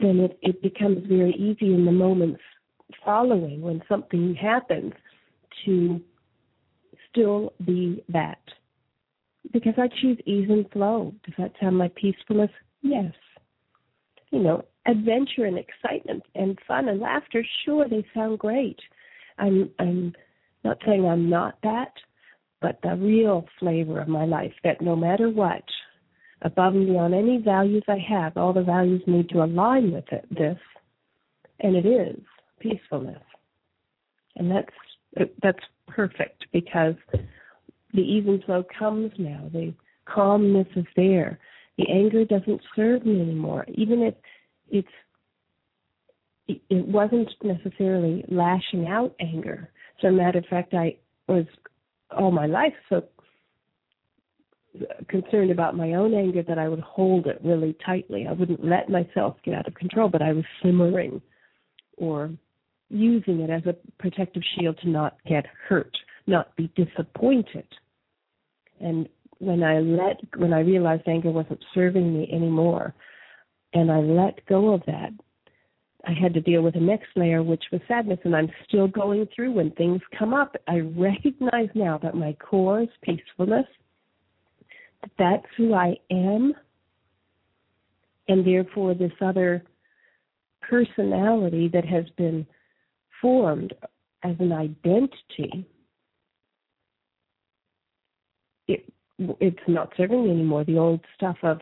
Then 0.00 0.18
it, 0.18 0.36
it 0.42 0.60
becomes 0.60 1.06
very 1.06 1.34
easy 1.34 1.72
in 1.72 1.84
the 1.84 1.92
moments 1.92 2.40
following 3.04 3.60
when 3.60 3.80
something 3.88 4.34
happens 4.34 4.92
to 5.64 6.00
still 7.08 7.52
be 7.64 8.02
that. 8.08 8.42
Because 9.52 9.74
I 9.78 9.86
choose 10.02 10.18
ease 10.26 10.48
and 10.50 10.68
flow. 10.72 11.14
Does 11.24 11.34
that 11.38 11.52
sound 11.60 11.78
like 11.78 11.94
peacefulness? 11.94 12.50
Yes. 12.82 13.12
You 14.32 14.40
know, 14.40 14.64
adventure 14.84 15.44
and 15.44 15.56
excitement 15.56 16.24
and 16.34 16.58
fun 16.66 16.88
and 16.88 16.98
laughter, 16.98 17.46
sure 17.64 17.88
they 17.88 18.04
sound 18.12 18.40
great. 18.40 18.80
I'm 19.38 19.70
I'm 19.78 20.14
not 20.64 20.78
saying 20.86 21.06
I'm 21.06 21.30
not 21.30 21.58
that, 21.62 21.92
but 22.60 22.78
the 22.82 22.96
real 22.96 23.46
flavor 23.60 24.00
of 24.00 24.08
my 24.08 24.24
life 24.24 24.52
that 24.64 24.80
no 24.80 24.96
matter 24.96 25.28
what, 25.30 25.62
above 26.42 26.74
and 26.74 26.86
beyond 26.86 27.14
any 27.14 27.38
values 27.38 27.84
I 27.88 27.98
have. 28.08 28.36
All 28.36 28.52
the 28.52 28.62
values 28.62 29.02
need 29.06 29.28
to 29.30 29.42
align 29.42 29.92
with 29.92 30.04
it, 30.12 30.26
this, 30.30 30.58
and 31.60 31.76
it 31.76 31.86
is 31.86 32.20
peacefulness, 32.60 33.22
and 34.36 34.50
that's 34.50 35.28
that's 35.42 35.64
perfect 35.88 36.44
because 36.52 36.94
the 37.94 38.02
even 38.02 38.42
flow 38.42 38.64
comes 38.78 39.12
now. 39.18 39.48
The 39.52 39.72
calmness 40.04 40.66
is 40.76 40.84
there. 40.94 41.38
The 41.78 41.86
anger 41.90 42.24
doesn't 42.24 42.60
serve 42.74 43.06
me 43.06 43.20
anymore, 43.20 43.64
even 43.74 44.02
if 44.02 44.14
it's 44.68 44.88
it 46.48 46.86
wasn't 46.86 47.30
necessarily 47.42 48.24
lashing 48.28 48.86
out 48.88 49.14
anger. 49.20 49.70
As 49.98 50.08
a 50.08 50.12
matter 50.12 50.38
of 50.38 50.46
fact, 50.46 50.74
I 50.74 50.96
was 51.28 51.44
all 52.16 52.30
my 52.30 52.46
life 52.46 52.74
so 52.88 53.02
concerned 55.08 55.50
about 55.50 55.76
my 55.76 55.94
own 55.94 56.14
anger 56.14 56.42
that 56.42 56.58
I 56.58 56.68
would 56.68 56.80
hold 56.80 57.26
it 57.26 57.40
really 57.42 57.76
tightly. 57.84 58.26
I 58.28 58.32
wouldn't 58.32 58.64
let 58.64 58.88
myself 58.88 59.36
get 59.44 59.54
out 59.54 59.66
of 59.66 59.74
control, 59.74 60.08
but 60.08 60.22
I 60.22 60.32
was 60.32 60.44
simmering 60.62 61.20
or 61.96 62.30
using 62.88 63.40
it 63.40 63.50
as 63.50 63.62
a 63.66 63.74
protective 63.98 64.42
shield 64.54 64.78
to 64.82 64.88
not 64.88 65.16
get 65.26 65.46
hurt, 65.68 65.96
not 66.26 66.54
be 66.56 66.70
disappointed. 66.76 67.66
And 68.80 69.08
when 69.38 69.62
I 69.62 69.80
let 69.80 70.20
when 70.36 70.52
I 70.52 70.60
realized 70.60 71.02
anger 71.06 71.30
wasn't 71.30 71.64
serving 71.74 72.12
me 72.12 72.28
anymore 72.32 72.94
and 73.72 73.90
I 73.90 74.00
let 74.00 74.44
go 74.46 74.72
of 74.72 74.82
that, 74.86 75.10
I 76.06 76.12
had 76.12 76.34
to 76.34 76.40
deal 76.40 76.62
with 76.62 76.74
the 76.74 76.80
next 76.80 77.08
layer, 77.16 77.42
which 77.42 77.64
was 77.72 77.80
sadness, 77.88 78.20
and 78.24 78.34
I'm 78.34 78.50
still 78.68 78.86
going 78.86 79.26
through 79.34 79.52
when 79.52 79.72
things 79.72 80.00
come 80.16 80.32
up. 80.32 80.54
I 80.68 80.78
recognize 80.78 81.68
now 81.74 81.98
that 81.98 82.14
my 82.14 82.32
core 82.34 82.82
is 82.82 82.88
peacefulness, 83.02 83.66
that 85.02 85.10
that's 85.18 85.46
who 85.56 85.74
I 85.74 85.96
am, 86.12 86.54
and 88.28 88.46
therefore 88.46 88.94
this 88.94 89.12
other 89.20 89.64
personality 90.68 91.68
that 91.72 91.84
has 91.84 92.04
been 92.16 92.46
formed 93.20 93.74
as 94.22 94.36
an 94.38 94.52
identity, 94.52 95.66
it, 98.68 98.92
it's 99.18 99.58
not 99.66 99.92
serving 99.96 100.24
me 100.24 100.30
anymore. 100.30 100.64
The 100.64 100.78
old 100.78 101.00
stuff 101.16 101.36
of 101.42 101.60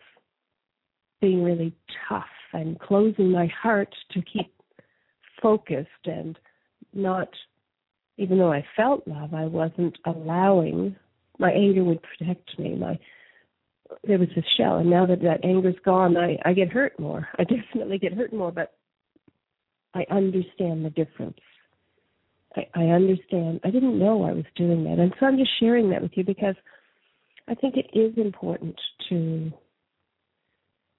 being 1.24 1.42
really 1.42 1.74
tough 2.06 2.24
and 2.52 2.78
closing 2.78 3.32
my 3.32 3.46
heart 3.46 3.88
to 4.12 4.20
keep 4.20 4.52
focused 5.40 5.88
and 6.04 6.38
not, 6.92 7.30
even 8.18 8.36
though 8.36 8.52
I 8.52 8.62
felt 8.76 9.08
love, 9.08 9.32
I 9.32 9.46
wasn't 9.46 9.96
allowing. 10.04 10.94
My 11.38 11.50
anger 11.50 11.82
would 11.82 12.00
protect 12.02 12.58
me. 12.58 12.76
My 12.76 12.98
there 14.06 14.18
was 14.18 14.28
this 14.36 14.44
shell, 14.58 14.76
and 14.76 14.90
now 14.90 15.06
that 15.06 15.22
that 15.22 15.44
anger's 15.44 15.78
gone, 15.82 16.16
I 16.18 16.36
I 16.44 16.52
get 16.52 16.70
hurt 16.70 16.98
more. 17.00 17.26
I 17.38 17.44
definitely 17.44 17.98
get 17.98 18.12
hurt 18.12 18.34
more, 18.34 18.52
but 18.52 18.74
I 19.94 20.04
understand 20.10 20.84
the 20.84 20.90
difference. 20.90 21.38
I, 22.54 22.66
I 22.74 22.84
understand. 22.88 23.60
I 23.64 23.70
didn't 23.70 23.98
know 23.98 24.24
I 24.24 24.32
was 24.32 24.44
doing 24.56 24.84
that, 24.84 24.98
and 24.98 25.14
so 25.18 25.24
I'm 25.24 25.38
just 25.38 25.58
sharing 25.58 25.88
that 25.90 26.02
with 26.02 26.12
you 26.16 26.24
because 26.24 26.56
I 27.48 27.54
think 27.54 27.76
it 27.76 27.98
is 27.98 28.12
important 28.18 28.78
to 29.08 29.52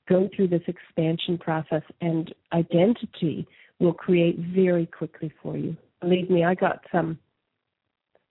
go 0.07 0.29
through 0.35 0.49
this 0.49 0.61
expansion 0.67 1.37
process, 1.37 1.83
and 2.01 2.33
identity 2.53 3.47
will 3.79 3.93
create 3.93 4.37
very 4.53 4.85
quickly 4.85 5.31
for 5.41 5.57
you. 5.57 5.75
Believe 6.01 6.29
me, 6.29 6.43
I 6.43 6.55
got 6.55 6.79
some 6.91 7.19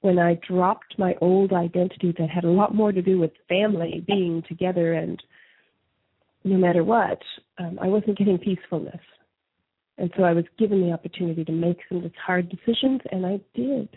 when 0.01 0.19
I 0.19 0.39
dropped 0.47 0.99
my 0.99 1.15
old 1.23 1.55
identity 1.55 2.15
that 2.19 2.29
had 2.29 2.45
a 2.45 2.51
lot 2.51 2.75
more 2.75 2.93
to 2.93 3.01
do 3.01 3.19
with 3.19 3.31
family 3.49 4.05
being 4.07 4.43
together 4.47 4.93
and 4.93 5.19
no 6.45 6.59
matter 6.59 6.85
what, 6.85 7.21
um, 7.57 7.79
I 7.81 7.87
wasn't 7.87 8.19
getting 8.19 8.37
peacefulness. 8.37 9.01
And 9.97 10.13
so 10.15 10.25
I 10.25 10.35
was 10.35 10.45
given 10.59 10.83
the 10.83 10.93
opportunity 10.93 11.43
to 11.45 11.53
make 11.53 11.79
some 11.89 12.11
hard 12.23 12.51
decisions, 12.51 13.01
and 13.11 13.25
I 13.25 13.41
did. 13.55 13.89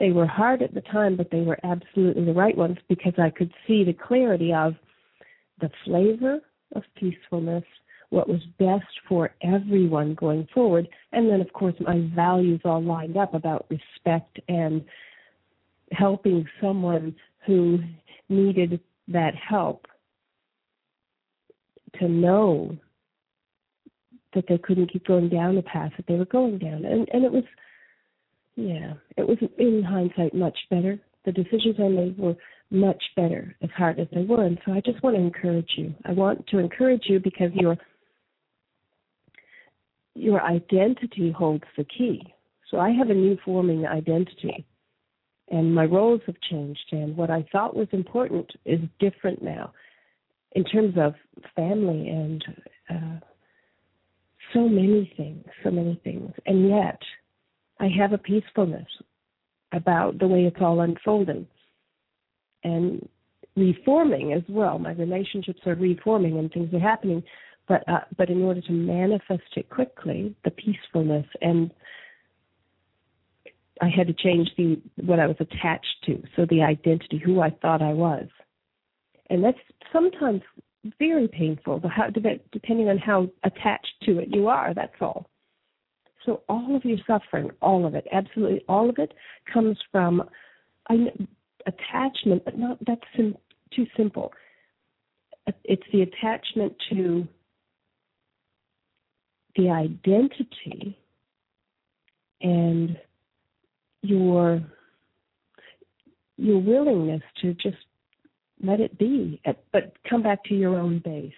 They 0.00 0.12
were 0.12 0.26
hard 0.26 0.62
at 0.62 0.72
the 0.72 0.80
time, 0.80 1.16
but 1.16 1.30
they 1.30 1.42
were 1.42 1.58
absolutely 1.62 2.24
the 2.24 2.32
right 2.32 2.56
ones 2.56 2.78
because 2.88 3.12
I 3.18 3.28
could 3.28 3.52
see 3.66 3.84
the 3.84 3.92
clarity 3.92 4.54
of 4.54 4.74
the 5.60 5.70
flavor 5.84 6.40
of 6.74 6.82
peacefulness, 6.96 7.64
what 8.10 8.28
was 8.28 8.40
best 8.58 8.86
for 9.08 9.30
everyone 9.42 10.14
going 10.14 10.46
forward, 10.52 10.88
and 11.12 11.30
then, 11.30 11.40
of 11.40 11.52
course, 11.52 11.74
my 11.80 12.08
values 12.14 12.60
all 12.64 12.82
lined 12.82 13.16
up 13.16 13.34
about 13.34 13.66
respect 13.70 14.38
and 14.48 14.84
helping 15.92 16.46
someone 16.60 17.14
who 17.46 17.78
needed 18.28 18.80
that 19.08 19.34
help 19.34 19.86
to 21.98 22.08
know 22.08 22.76
that 24.34 24.44
they 24.48 24.58
couldn't 24.58 24.92
keep 24.92 25.06
going 25.06 25.28
down 25.28 25.54
the 25.54 25.62
path 25.62 25.92
that 25.96 26.06
they 26.06 26.14
were 26.14 26.24
going 26.24 26.58
down. 26.58 26.84
And 26.84 27.08
and 27.12 27.24
it 27.24 27.32
was 27.32 27.44
yeah, 28.56 28.94
it 29.16 29.26
was 29.26 29.38
in 29.58 29.82
hindsight 29.82 30.34
much 30.34 30.56
better. 30.70 30.98
The 31.24 31.32
decisions 31.32 31.76
I 31.78 31.88
made 31.88 32.18
were 32.18 32.34
much 32.72 33.02
better 33.14 33.54
as 33.62 33.70
hard 33.76 34.00
as 34.00 34.08
they 34.12 34.22
were. 34.22 34.44
And 34.44 34.58
so 34.64 34.72
I 34.72 34.80
just 34.80 35.02
want 35.02 35.16
to 35.16 35.22
encourage 35.22 35.70
you. 35.76 35.94
I 36.04 36.12
want 36.12 36.46
to 36.48 36.58
encourage 36.58 37.04
you 37.06 37.20
because 37.20 37.50
your 37.54 37.76
your 40.14 40.42
identity 40.42 41.30
holds 41.30 41.64
the 41.76 41.84
key. 41.84 42.22
So 42.70 42.78
I 42.78 42.90
have 42.90 43.08
a 43.08 43.14
new 43.14 43.38
forming 43.44 43.86
identity 43.86 44.66
and 45.50 45.74
my 45.74 45.84
roles 45.84 46.20
have 46.26 46.36
changed 46.50 46.84
and 46.92 47.16
what 47.16 47.30
I 47.30 47.46
thought 47.50 47.76
was 47.76 47.88
important 47.92 48.50
is 48.66 48.80
different 48.98 49.42
now 49.42 49.72
in 50.52 50.64
terms 50.64 50.94
of 50.98 51.14
family 51.56 52.08
and 52.08 52.44
uh, 52.90 53.20
so 54.52 54.68
many 54.68 55.12
things, 55.16 55.44
so 55.64 55.70
many 55.70 55.98
things. 56.04 56.30
And 56.44 56.68
yet 56.68 57.00
I 57.80 57.88
have 57.98 58.12
a 58.12 58.18
peacefulness 58.18 58.88
about 59.72 60.18
the 60.18 60.28
way 60.28 60.44
it's 60.44 60.60
all 60.60 60.80
unfolding 60.80 61.46
and 62.64 63.08
reforming 63.56 64.32
as 64.32 64.42
well. 64.48 64.78
My 64.78 64.92
relationships 64.92 65.60
are 65.66 65.74
reforming 65.74 66.38
and 66.38 66.50
things 66.50 66.72
are 66.72 66.80
happening, 66.80 67.22
but 67.68 67.86
uh, 67.88 68.00
but 68.16 68.30
in 68.30 68.42
order 68.42 68.60
to 68.60 68.72
manifest 68.72 69.42
it 69.56 69.68
quickly, 69.68 70.34
the 70.44 70.50
peacefulness 70.50 71.26
and 71.40 71.70
I 73.80 73.88
had 73.88 74.06
to 74.06 74.14
change 74.14 74.48
the 74.56 74.80
what 74.96 75.18
I 75.18 75.26
was 75.26 75.36
attached 75.40 75.96
to, 76.06 76.22
so 76.36 76.46
the 76.48 76.62
identity, 76.62 77.18
who 77.18 77.40
I 77.40 77.50
thought 77.50 77.82
I 77.82 77.92
was, 77.92 78.26
and 79.28 79.42
that's 79.42 79.58
sometimes 79.92 80.42
very 80.98 81.28
painful. 81.28 81.82
How, 81.88 82.08
depending 82.10 82.88
on 82.88 82.98
how 82.98 83.28
attached 83.44 83.94
to 84.04 84.18
it 84.18 84.28
you 84.30 84.48
are, 84.48 84.72
that's 84.74 84.94
all. 85.00 85.28
So 86.24 86.42
all 86.48 86.76
of 86.76 86.84
your 86.84 86.98
suffering, 87.06 87.50
all 87.60 87.84
of 87.86 87.94
it, 87.94 88.06
absolutely 88.12 88.64
all 88.68 88.88
of 88.88 88.96
it, 88.98 89.12
comes 89.52 89.76
from 89.90 90.22
attachment, 91.66 92.44
but 92.44 92.58
not 92.58 92.78
that's 92.86 93.00
sim- 93.16 93.36
too 93.74 93.86
simple. 93.96 94.32
It's 95.64 95.82
the 95.92 96.02
attachment 96.02 96.74
to 96.90 97.26
the 99.56 99.70
identity 99.70 100.98
and 102.40 102.98
your 104.02 104.62
your 106.36 106.60
willingness 106.60 107.22
to 107.40 107.54
just 107.54 107.76
let 108.62 108.80
it 108.80 108.98
be, 108.98 109.40
but 109.72 109.92
come 110.08 110.22
back 110.22 110.44
to 110.44 110.54
your 110.54 110.78
own 110.78 111.00
base 111.04 111.32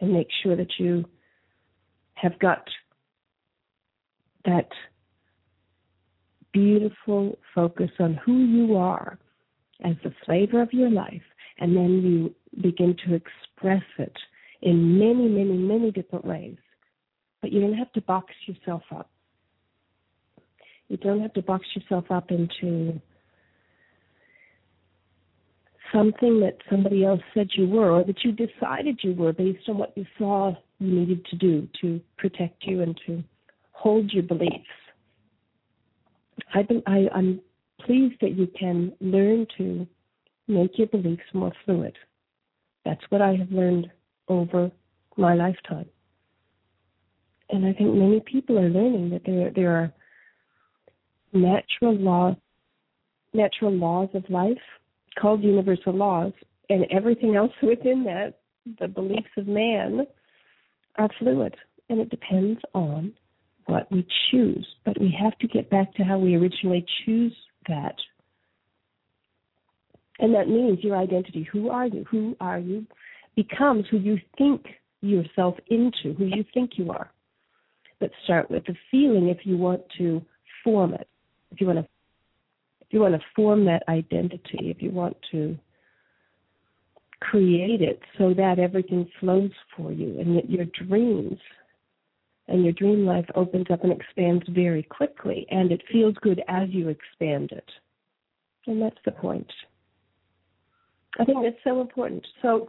and 0.00 0.12
make 0.12 0.28
sure 0.42 0.56
that 0.56 0.72
you 0.78 1.04
have 2.14 2.38
got 2.38 2.64
that 4.44 4.68
beautiful 6.54 7.36
focus 7.54 7.90
on 7.98 8.14
who 8.24 8.38
you 8.38 8.76
are 8.76 9.18
as 9.84 9.96
the 10.02 10.12
flavor 10.24 10.62
of 10.62 10.72
your 10.72 10.90
life, 10.90 11.22
and 11.58 11.76
then 11.76 12.00
you 12.02 12.62
begin 12.62 12.96
to 13.06 13.14
express 13.14 13.82
it 13.98 14.16
in 14.62 14.98
many, 14.98 15.28
many, 15.28 15.58
many 15.58 15.90
different 15.90 16.24
ways. 16.24 16.56
But 17.42 17.52
you 17.52 17.60
don't 17.60 17.74
have 17.74 17.92
to 17.92 18.00
box 18.00 18.32
yourself 18.46 18.82
up. 18.94 19.10
You 20.88 20.96
don't 20.96 21.20
have 21.20 21.34
to 21.34 21.42
box 21.42 21.66
yourself 21.74 22.04
up 22.10 22.30
into 22.30 23.00
something 25.92 26.40
that 26.40 26.56
somebody 26.70 27.04
else 27.04 27.20
said 27.34 27.48
you 27.56 27.68
were 27.68 27.90
or 27.90 28.04
that 28.04 28.24
you 28.24 28.32
decided 28.32 28.98
you 29.02 29.14
were 29.14 29.32
based 29.32 29.68
on 29.68 29.78
what 29.78 29.92
you 29.96 30.06
saw 30.18 30.54
you 30.78 31.00
needed 31.00 31.24
to 31.26 31.36
do 31.36 31.68
to 31.80 32.00
protect 32.16 32.64
you 32.64 32.82
and 32.82 32.98
to 33.06 33.22
hold 33.72 34.12
your 34.12 34.22
beliefs. 34.22 34.64
Been, 36.62 36.82
I, 36.86 37.08
I'm 37.14 37.40
pleased 37.80 38.16
that 38.20 38.36
you 38.36 38.48
can 38.58 38.92
learn 39.00 39.46
to 39.58 39.86
make 40.46 40.78
your 40.78 40.86
beliefs 40.88 41.22
more 41.32 41.52
fluid. 41.64 41.96
That's 42.84 43.02
what 43.08 43.20
I 43.20 43.34
have 43.34 43.50
learned 43.50 43.90
over 44.28 44.70
my 45.16 45.34
lifetime. 45.34 45.86
And 47.50 47.66
I 47.66 47.72
think 47.72 47.94
many 47.94 48.20
people 48.20 48.58
are 48.58 48.68
learning 48.68 49.10
that 49.10 49.22
there 49.26 49.50
there 49.50 49.76
are 49.76 49.92
natural 51.32 51.94
laws 51.94 52.36
natural 53.34 53.72
laws 53.72 54.08
of 54.14 54.24
life 54.30 54.56
called 55.20 55.42
universal 55.42 55.92
laws, 55.92 56.32
and 56.70 56.86
everything 56.90 57.36
else 57.36 57.52
within 57.62 58.04
that, 58.04 58.34
the 58.80 58.88
beliefs 58.88 59.28
of 59.36 59.46
man, 59.46 60.06
are 60.96 61.10
fluid. 61.18 61.54
And 61.90 62.00
it 62.00 62.08
depends 62.08 62.60
on 62.72 63.12
what 63.66 63.90
we 63.90 64.06
choose. 64.30 64.66
But 64.84 65.00
we 65.00 65.16
have 65.20 65.36
to 65.38 65.48
get 65.48 65.70
back 65.70 65.94
to 65.94 66.02
how 66.02 66.18
we 66.18 66.34
originally 66.34 66.84
choose 67.04 67.34
that. 67.68 67.96
And 70.18 70.34
that 70.34 70.48
means 70.48 70.78
your 70.82 70.96
identity. 70.96 71.46
Who 71.52 71.70
are 71.70 71.86
you? 71.86 72.04
Who 72.10 72.36
are 72.40 72.58
you? 72.58 72.86
Becomes 73.36 73.84
who 73.90 73.98
you 73.98 74.18
think 74.38 74.64
yourself 75.00 75.56
into, 75.68 76.14
who 76.16 76.26
you 76.26 76.44
think 76.54 76.72
you 76.76 76.90
are. 76.90 77.10
But 78.00 78.10
start 78.24 78.50
with 78.50 78.64
the 78.66 78.74
feeling 78.90 79.28
if 79.28 79.38
you 79.44 79.56
want 79.56 79.82
to 79.98 80.22
form 80.62 80.94
it. 80.94 81.08
If 81.50 81.60
you 81.60 81.66
want 81.66 81.78
to 81.80 81.88
if 82.80 82.92
you 82.92 83.00
want 83.00 83.14
to 83.14 83.20
form 83.34 83.64
that 83.64 83.82
identity, 83.88 84.70
if 84.70 84.80
you 84.80 84.90
want 84.90 85.16
to 85.32 85.56
create 87.20 87.80
it 87.80 88.00
so 88.18 88.34
that 88.34 88.58
everything 88.58 89.08
flows 89.18 89.50
for 89.76 89.90
you 89.90 90.20
and 90.20 90.36
that 90.36 90.50
your 90.50 90.66
dreams 90.86 91.38
and 92.48 92.64
your 92.64 92.72
dream 92.72 93.06
life 93.06 93.26
opens 93.34 93.66
up 93.70 93.82
and 93.84 93.92
expands 93.92 94.44
very 94.48 94.82
quickly 94.82 95.46
and 95.50 95.72
it 95.72 95.82
feels 95.90 96.14
good 96.20 96.42
as 96.48 96.68
you 96.70 96.88
expand 96.88 97.52
it. 97.52 97.68
And 98.66 98.80
that's 98.80 98.98
the 99.04 99.12
point. 99.12 99.50
I 101.18 101.24
think 101.24 101.38
that's 101.42 101.62
so 101.64 101.80
important. 101.80 102.26
So, 102.42 102.68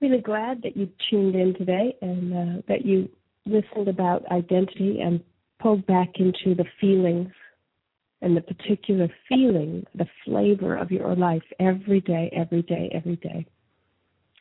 really 0.00 0.20
glad 0.20 0.62
that 0.62 0.76
you 0.76 0.88
tuned 1.08 1.34
in 1.34 1.54
today 1.54 1.96
and 2.02 2.32
uh, 2.32 2.62
that 2.68 2.84
you 2.84 3.08
listened 3.46 3.88
about 3.88 4.30
identity 4.30 5.00
and 5.00 5.22
pulled 5.58 5.86
back 5.86 6.10
into 6.16 6.54
the 6.54 6.66
feelings 6.80 7.30
and 8.20 8.36
the 8.36 8.42
particular 8.42 9.08
feeling, 9.28 9.86
the 9.94 10.06
flavor 10.24 10.76
of 10.76 10.90
your 10.90 11.14
life 11.14 11.42
every 11.60 12.00
day, 12.00 12.30
every 12.36 12.62
day, 12.62 12.90
every 12.94 13.16
day. 13.16 13.46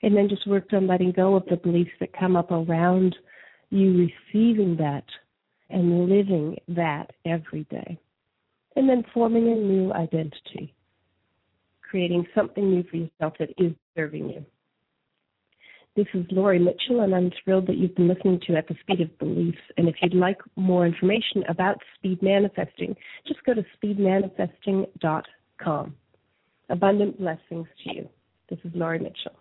And 0.01 0.15
then 0.15 0.29
just 0.29 0.47
worked 0.47 0.73
on 0.73 0.87
letting 0.87 1.11
go 1.11 1.35
of 1.35 1.45
the 1.45 1.57
beliefs 1.57 1.91
that 1.99 2.17
come 2.17 2.35
up 2.35 2.51
around 2.51 3.15
you 3.69 4.09
receiving 4.33 4.75
that 4.77 5.05
and 5.69 6.09
living 6.09 6.57
that 6.67 7.11
every 7.25 7.65
day. 7.69 7.99
And 8.75 8.89
then 8.89 9.05
forming 9.13 9.47
a 9.47 9.55
new 9.55 9.93
identity, 9.93 10.73
creating 11.81 12.27
something 12.35 12.69
new 12.69 12.83
for 12.83 12.97
yourself 12.97 13.35
that 13.39 13.51
is 13.57 13.71
serving 13.95 14.29
you. 14.29 14.45
This 15.95 16.07
is 16.13 16.25
Laurie 16.29 16.59
Mitchell, 16.59 16.99
and 16.99 17.15
I'm 17.15 17.31
thrilled 17.41 17.67
that 17.67 17.77
you've 17.77 17.95
been 17.95 18.09
listening 18.09 18.41
to 18.47 18.57
At 18.57 18.67
the 18.67 18.75
Speed 18.81 18.99
of 18.99 19.17
Beliefs. 19.17 19.61
And 19.77 19.87
if 19.87 19.95
you'd 20.01 20.13
like 20.13 20.39
more 20.57 20.85
information 20.85 21.45
about 21.47 21.77
speed 21.97 22.21
manifesting, 22.21 22.97
just 23.25 23.41
go 23.45 23.53
to 23.53 23.63
speedmanifesting.com. 23.81 25.95
Abundant 26.67 27.17
blessings 27.17 27.67
to 27.85 27.95
you. 27.95 28.09
This 28.49 28.59
is 28.65 28.71
Laurie 28.75 28.99
Mitchell. 28.99 29.39